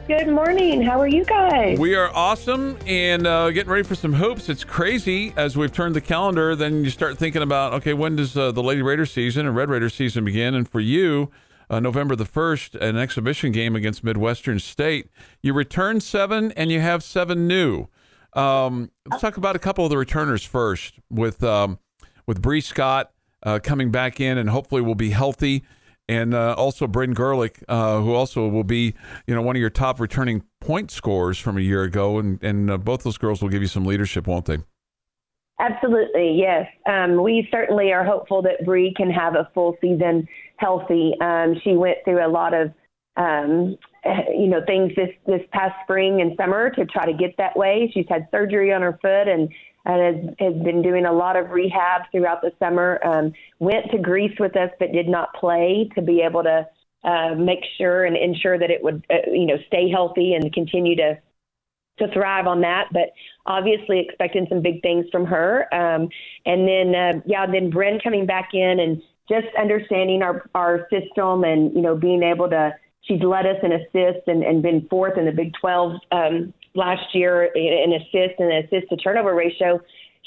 [0.09, 0.81] Good morning.
[0.81, 1.77] How are you guys?
[1.77, 4.49] We are awesome and uh, getting ready for some hoops.
[4.49, 6.55] It's crazy as we've turned the calendar.
[6.55, 9.69] Then you start thinking about, okay, when does uh, the Lady Raider season and Red
[9.69, 10.55] Raider season begin?
[10.55, 11.29] And for you,
[11.69, 15.11] uh, November the 1st, an exhibition game against Midwestern State.
[15.43, 17.85] You return seven and you have seven new.
[18.33, 21.77] Um, let's talk about a couple of the returners first with, um,
[22.25, 23.11] with Bree Scott
[23.43, 25.63] uh, coming back in and hopefully will be healthy
[26.09, 28.95] and uh, also Bryn Gerlich, uh, who also will be,
[29.27, 32.69] you know, one of your top returning point scorers from a year ago, and and
[32.71, 34.57] uh, both those girls will give you some leadership, won't they?
[35.59, 36.65] Absolutely, yes.
[36.85, 41.13] Um, we certainly are hopeful that Bree can have a full season healthy.
[41.21, 42.73] Um, she went through a lot of,
[43.17, 43.77] um,
[44.29, 47.91] you know, things this this past spring and summer to try to get that way.
[47.93, 49.47] She's had surgery on her foot and
[49.85, 52.99] and has, has been doing a lot of rehab throughout the summer.
[53.05, 56.67] Um, went to Greece with us, but did not play to be able to
[57.03, 60.95] uh, make sure and ensure that it would, uh, you know, stay healthy and continue
[60.97, 61.17] to
[61.99, 62.85] to thrive on that.
[62.91, 63.11] But
[63.45, 65.73] obviously, expecting some big things from her.
[65.73, 66.09] Um,
[66.45, 71.43] and then, uh, yeah, then Bryn coming back in and just understanding our our system
[71.43, 72.73] and you know being able to.
[73.03, 77.13] She's led us in assists and, and been fourth in the Big 12 um, last
[77.13, 79.79] year in assist and assist to turnover ratio,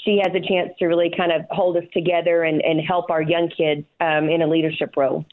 [0.04, 3.22] she has a chance to really kind of hold us together and, and help our
[3.22, 5.24] young kids um, in a leadership role.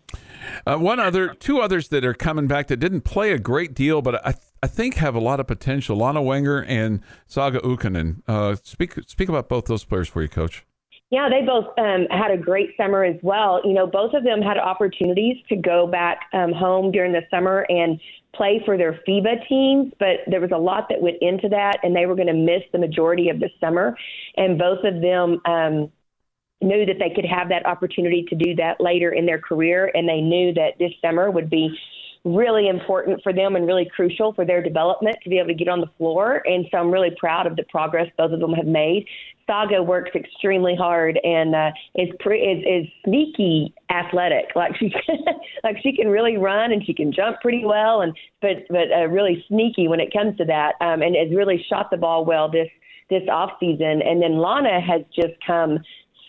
[0.66, 4.02] Uh, one other, two others that are coming back that didn't play a great deal,
[4.02, 5.98] but I, I think have a lot of potential.
[5.98, 8.22] Lana Wenger and Saga Ukkonen.
[8.28, 10.66] Uh, speak speak about both those players for you, Coach.
[11.12, 13.62] Yeah, they both um, had a great summer as well.
[13.66, 17.66] You know, both of them had opportunities to go back um, home during the summer
[17.68, 18.00] and
[18.36, 21.96] play for their FIBA teams, but there was a lot that went into that, and
[21.96, 23.98] they were going to miss the majority of the summer.
[24.38, 25.92] And both of them um,
[26.62, 30.08] knew that they could have that opportunity to do that later in their career, and
[30.08, 31.76] they knew that this summer would be
[32.26, 35.70] really important for them and really crucial for their development to be able to get
[35.70, 36.44] on the floor.
[36.46, 39.08] And so I'm really proud of the progress both of them have made.
[39.50, 44.46] Saga works extremely hard and uh, is, pre- is is sneaky athletic.
[44.56, 44.94] Like she
[45.64, 49.08] like she can really run and she can jump pretty well, and but but uh,
[49.08, 50.74] really sneaky when it comes to that.
[50.82, 52.68] Um, and has really shot the ball well this
[53.10, 54.02] this off season.
[54.04, 55.80] And then Lana has just come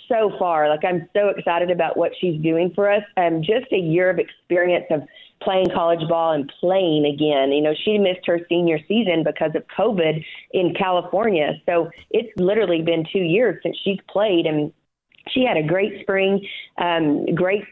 [0.09, 0.69] so far.
[0.69, 3.03] Like I'm so excited about what she's doing for us.
[3.17, 5.03] Um, just a year of experience of
[5.43, 7.53] playing college ball and playing again.
[7.53, 11.61] You know, she missed her senior season because of COVID in California.
[11.67, 14.73] So it's literally been two years since she's played and
[15.29, 16.47] she had a great spring.
[16.79, 17.65] Um, great.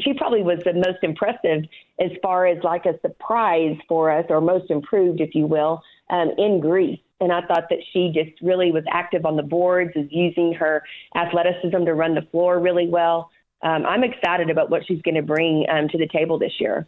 [0.00, 1.64] She probably was the most impressive
[2.00, 6.30] as far as like a surprise for us, or most improved, if you will, um,
[6.38, 7.00] in Greece.
[7.20, 10.84] And I thought that she just really was active on the boards, is using her
[11.16, 13.30] athleticism to run the floor really well
[13.62, 16.86] um, I'm excited about what she's going to bring um, to the table this year.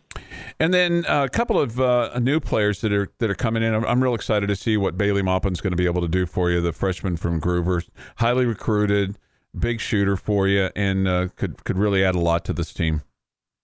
[0.58, 3.74] And then uh, a couple of uh, new players that are that are coming in.
[3.74, 6.26] I'm, I'm real excited to see what Bailey Maupin's going to be able to do
[6.26, 6.60] for you.
[6.60, 9.18] The freshman from Gruver, highly recruited,
[9.58, 13.02] big shooter for you, and uh, could could really add a lot to this team.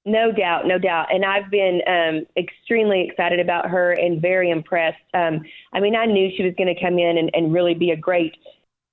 [0.04, 1.12] No doubt, no doubt.
[1.12, 5.02] And I've been um, extremely excited about her and very impressed.
[5.14, 5.40] Um,
[5.72, 7.96] I mean, I knew she was going to come in and, and really be a
[7.96, 8.36] great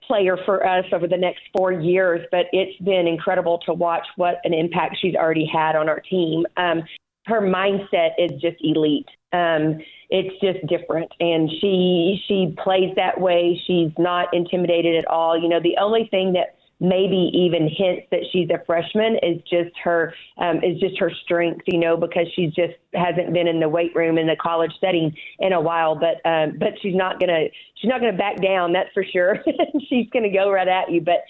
[0.07, 4.35] player for us over the next four years, but it's been incredible to watch what
[4.43, 6.45] an impact she's already had on our team.
[6.57, 6.83] Um,
[7.25, 9.07] her mindset is just elite.
[9.31, 9.79] Um,
[10.09, 13.59] it's just different, and she she plays that way.
[13.65, 15.39] She's not intimidated at all.
[15.39, 19.76] You know, the only thing that maybe even hints that she's a freshman is just
[19.84, 23.69] her um, is just her strength, you know, because she just hasn't been in the
[23.69, 25.95] weight room in the college setting in a while.
[25.95, 27.45] But um, but she's not gonna
[27.76, 29.39] she's not gonna back down, that's for sure.
[29.89, 31.01] she's gonna go right at you.
[31.01, 31.24] But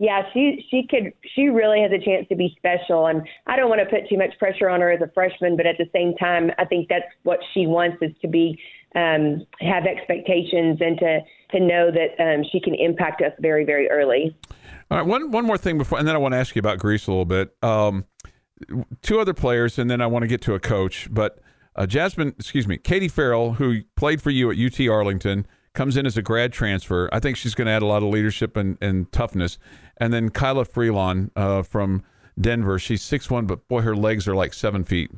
[0.00, 3.68] yeah, she she could she really has a chance to be special, and I don't
[3.68, 6.14] want to put too much pressure on her as a freshman, but at the same
[6.16, 8.58] time, I think that's what she wants is to be
[8.94, 11.20] um, have expectations and to
[11.52, 14.36] to know that um, she can impact us very very early.
[14.90, 16.78] All right, one one more thing before, and then I want to ask you about
[16.78, 17.54] Greece a little bit.
[17.62, 18.04] Um,
[19.02, 21.08] two other players, and then I want to get to a coach.
[21.10, 21.40] But
[21.76, 26.06] uh, Jasmine, excuse me, Katie Ferrell, who played for you at UT Arlington, comes in
[26.06, 27.08] as a grad transfer.
[27.12, 29.58] I think she's going to add a lot of leadership and, and toughness.
[29.96, 32.02] And then Kilah Freelon uh, from
[32.40, 35.10] Denver, she's six one, but boy, her legs are like seven feet.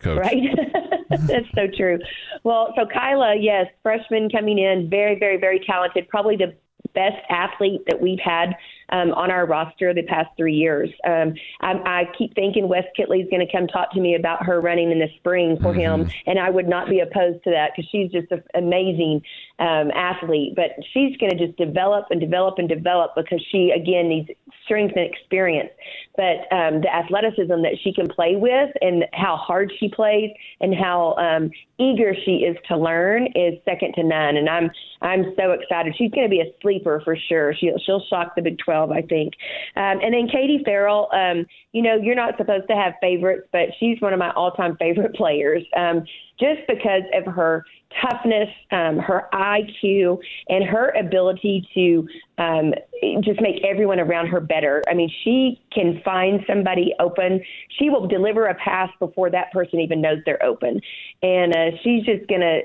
[0.00, 0.18] Coach.
[0.18, 0.42] Right.
[1.26, 1.98] That's so true.
[2.44, 6.08] Well, so Kilah, yes, freshman coming in, very, very, very talented.
[6.08, 6.54] Probably the
[6.94, 8.54] best athlete that we've had
[8.90, 10.90] um, on our roster the past three years.
[11.06, 14.60] Um, I, I keep thinking Wes Kittley's going to come talk to me about her
[14.60, 17.88] running in the spring for him, and I would not be opposed to that because
[17.90, 19.22] she's just an amazing
[19.62, 20.54] um, athlete.
[20.56, 24.28] But she's going to just develop and develop and develop because she again needs
[24.64, 25.70] strength and experience.
[26.16, 30.74] But um, the athleticism that she can play with and how hard she plays and
[30.74, 34.36] how um, eager she is to learn is second to none.
[34.36, 35.94] And I'm I'm so excited.
[35.96, 37.54] She's going to be a sleeper for sure.
[37.54, 39.34] She'll she'll shock the Big 12, I think.
[39.76, 43.68] Um, and then Katie Ferrell, um, you know, you're not supposed to have favorites, but
[43.78, 45.62] she's one of my all-time favorite players.
[45.76, 46.04] Um,
[46.42, 47.64] just because of her
[48.02, 50.18] toughness, um, her IQ,
[50.48, 52.08] and her ability to
[52.38, 52.72] um,
[53.20, 54.82] just make everyone around her better.
[54.88, 57.42] I mean, she can find somebody open.
[57.78, 60.80] She will deliver a pass before that person even knows they're open.
[61.22, 62.60] And uh, she's just going to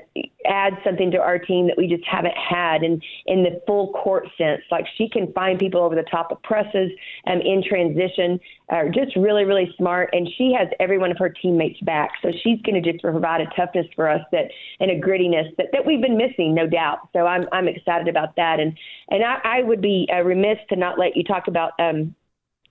[0.46, 4.28] add something to our team that we just haven't had in, in the full court
[4.38, 4.62] sense.
[4.70, 6.90] Like she can find people over the top of presses
[7.26, 8.40] um, in transition,
[8.70, 10.10] uh, just really, really smart.
[10.12, 12.12] And she has every one of her teammates back.
[12.22, 14.50] So she's going to just provide a toughness for us that
[14.80, 17.08] and a grittiness that, that we've been missing, no doubt.
[17.12, 18.60] So I'm, I'm excited about that.
[18.60, 18.76] And,
[19.10, 22.14] and I, I would be uh, remiss to not let you talk about um,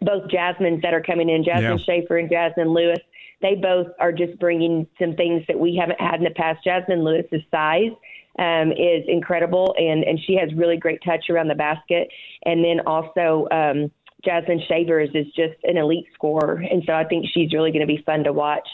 [0.02, 1.86] both Jasmines that are coming in, Jasmine Yeah.
[1.86, 3.00] Shavers and Jasmine Lewis.
[3.41, 6.64] They both are just bringing some things that we haven't had in the past.
[6.64, 7.91] Jasmine Lewis's size
[8.39, 12.10] um, is incredible, and and she has really great touch around the basket.
[12.43, 13.48] And then also.
[13.52, 13.91] Um,
[14.26, 17.88] Jasmine Shavers is just an elite scorer, and so I think she's really going to
[17.88, 18.68] be fun to watch.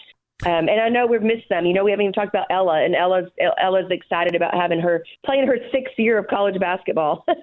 [0.45, 1.65] Um, and I know we've missed some.
[1.65, 3.29] You know, we haven't even talked about Ella, and Ella's
[3.61, 7.25] Ella's excited about having her playing her sixth year of college basketball.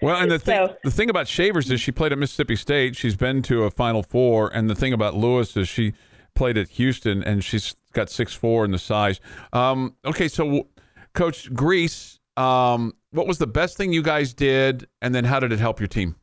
[0.00, 2.96] Well, and the thing So- the thing about Shavers is she played at Mississippi State.
[2.96, 5.94] She's been to a Final Four, and the thing about Lewis is she
[6.34, 9.20] played at Houston, and she's got six four in the size.
[9.52, 10.68] Um, okay, so
[11.14, 15.52] Coach Greece, um, what was the best thing you guys did, and then how did
[15.52, 16.16] it help your team?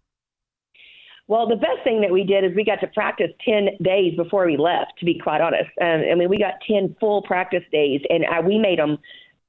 [1.32, 4.45] Well, the best thing that we did is we got to practice 10 days before
[4.45, 5.69] we left, to be quite honest.
[5.79, 8.97] Um, I mean, we got 10 full practice days, and uh, we made them.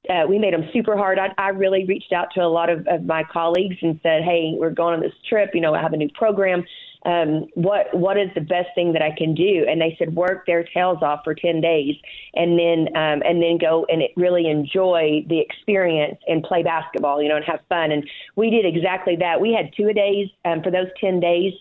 [0.09, 1.19] Uh, we made them super hard.
[1.19, 4.55] I, I really reached out to a lot of, of my colleagues and said, "Hey,
[4.57, 5.51] we're going on this trip.
[5.55, 6.65] You know, I have a new program.
[7.05, 10.47] Um, what what is the best thing that I can do?" And they said, "Work
[10.47, 11.97] their tails off for ten days,
[12.35, 17.21] and then um, and then go and really enjoy the experience and play basketball.
[17.21, 19.41] You know, and have fun." And we did exactly that.
[19.41, 21.53] We had two a days um, for those ten days.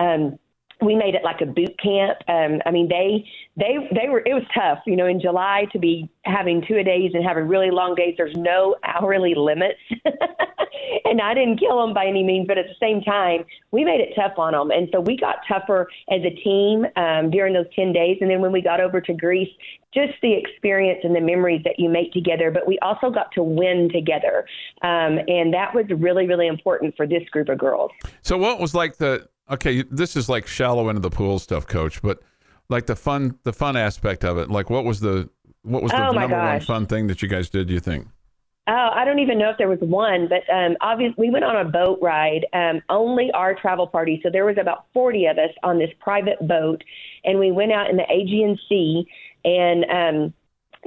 [0.00, 0.38] Um,
[0.82, 2.18] we made it like a boot camp.
[2.28, 5.78] Um, I mean, they they they were it was tough, you know, in July to
[5.78, 8.14] be having two a days and having really long days.
[8.16, 9.78] There's no hourly limits,
[11.04, 14.00] and I didn't kill them by any means, but at the same time, we made
[14.00, 17.68] it tough on them, and so we got tougher as a team um, during those
[17.74, 18.18] ten days.
[18.20, 19.50] And then when we got over to Greece,
[19.92, 22.50] just the experience and the memories that you make together.
[22.50, 24.46] But we also got to win together,
[24.82, 27.90] um, and that was really really important for this group of girls.
[28.22, 29.82] So what was like the okay?
[29.90, 32.20] This is like shallow into the pool stuff, Coach, but
[32.68, 34.50] like the fun the fun aspect of it.
[34.50, 35.28] Like what was the
[35.62, 37.68] what was the Oh, number one fun thing that you guys did?
[37.68, 38.06] Do you think?
[38.66, 41.56] Oh, I don't even know if there was one, but um, obviously we went on
[41.56, 42.46] a boat ride.
[42.52, 46.46] Um, only our travel party, so there was about forty of us on this private
[46.46, 46.84] boat,
[47.24, 49.06] and we went out in the Aegean Sea,
[49.44, 50.34] and um,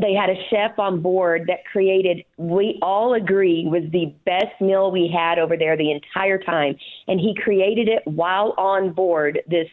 [0.02, 2.24] they had a chef on board that created.
[2.38, 6.76] We all agree was the best meal we had over there the entire time,
[7.08, 9.68] and he created it while on board this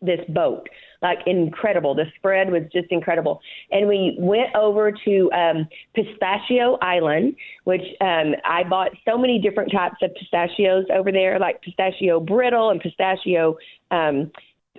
[0.00, 0.68] this boat.
[1.02, 1.94] Like incredible.
[1.94, 3.40] The spread was just incredible.
[3.70, 9.70] And we went over to um, Pistachio Island, which um, I bought so many different
[9.72, 13.56] types of pistachios over there, like pistachio brittle and pistachio,
[13.90, 14.30] um,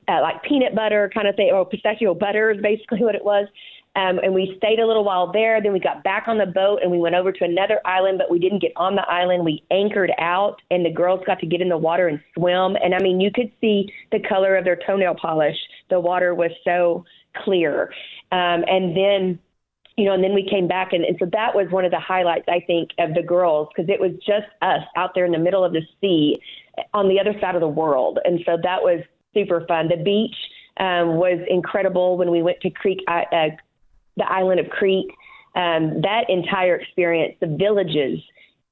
[0.07, 3.47] uh, like peanut butter kind of thing, or pistachio butter is basically what it was.
[3.97, 5.59] Um, and we stayed a little while there.
[5.61, 8.29] Then we got back on the boat and we went over to another island, but
[8.29, 9.43] we didn't get on the island.
[9.43, 12.75] We anchored out, and the girls got to get in the water and swim.
[12.75, 15.57] And I mean, you could see the color of their toenail polish.
[15.89, 17.05] The water was so
[17.43, 17.91] clear.
[18.31, 19.39] Um, and then
[19.97, 21.99] you know, and then we came back, and, and so that was one of the
[21.99, 25.39] highlights, I think, of the girls because it was just us out there in the
[25.39, 26.37] middle of the sea
[26.93, 28.19] on the other side of the world.
[28.23, 29.01] And so that was
[29.33, 29.87] super fun.
[29.87, 30.35] The beach
[30.79, 33.21] um, was incredible when we went to Crete, uh,
[34.17, 35.09] the island of Crete.
[35.55, 38.19] Um, that entire experience, the villages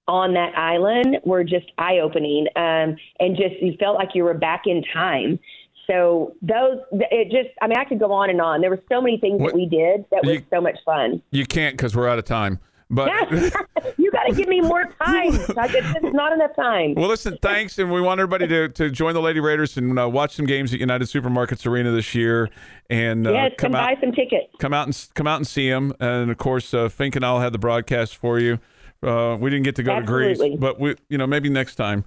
[0.07, 4.35] on that island were just eye opening, um, and just you felt like you were
[4.35, 5.39] back in time.
[5.87, 8.61] So those, it just, I mean, I could go on and on.
[8.61, 11.21] There were so many things What- that we did that was so much fun.
[11.31, 12.59] You can't because we're out of time.
[12.89, 13.09] But
[13.97, 15.33] you got to give me more time.
[15.75, 16.93] It's not enough time.
[16.95, 20.07] well, listen, thanks, and we want everybody to, to join the Lady Raiders and uh,
[20.07, 22.49] watch some games at United Supermarkets Arena this year,
[22.89, 24.45] and uh, yes, come come out buy some tickets.
[24.59, 25.93] come out and come out and see them.
[25.99, 28.59] And of course, uh, Fink and I'll have the broadcast for you.
[29.01, 32.05] Uh, we didn't get to go to Greece, but we, you know, maybe next time.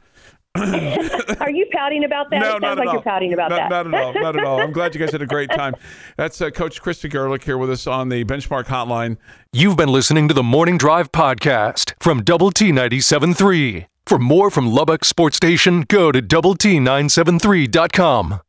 [1.40, 2.40] Are you pouting about that?
[2.40, 2.94] No, it not at like all.
[2.94, 3.70] you're pouting about not, that.
[3.70, 4.14] Not at all.
[4.14, 4.60] Not at all.
[4.60, 5.74] I'm glad you guys had a great time.
[6.16, 9.16] That's uh, Coach Krista Gerlich here with us on the Benchmark Hotline.
[9.52, 13.86] You've been listening to the Morning Drive podcast from Double T 97.3.
[14.06, 18.40] For more from Lubbock Sports Station, go to Double T 973.com.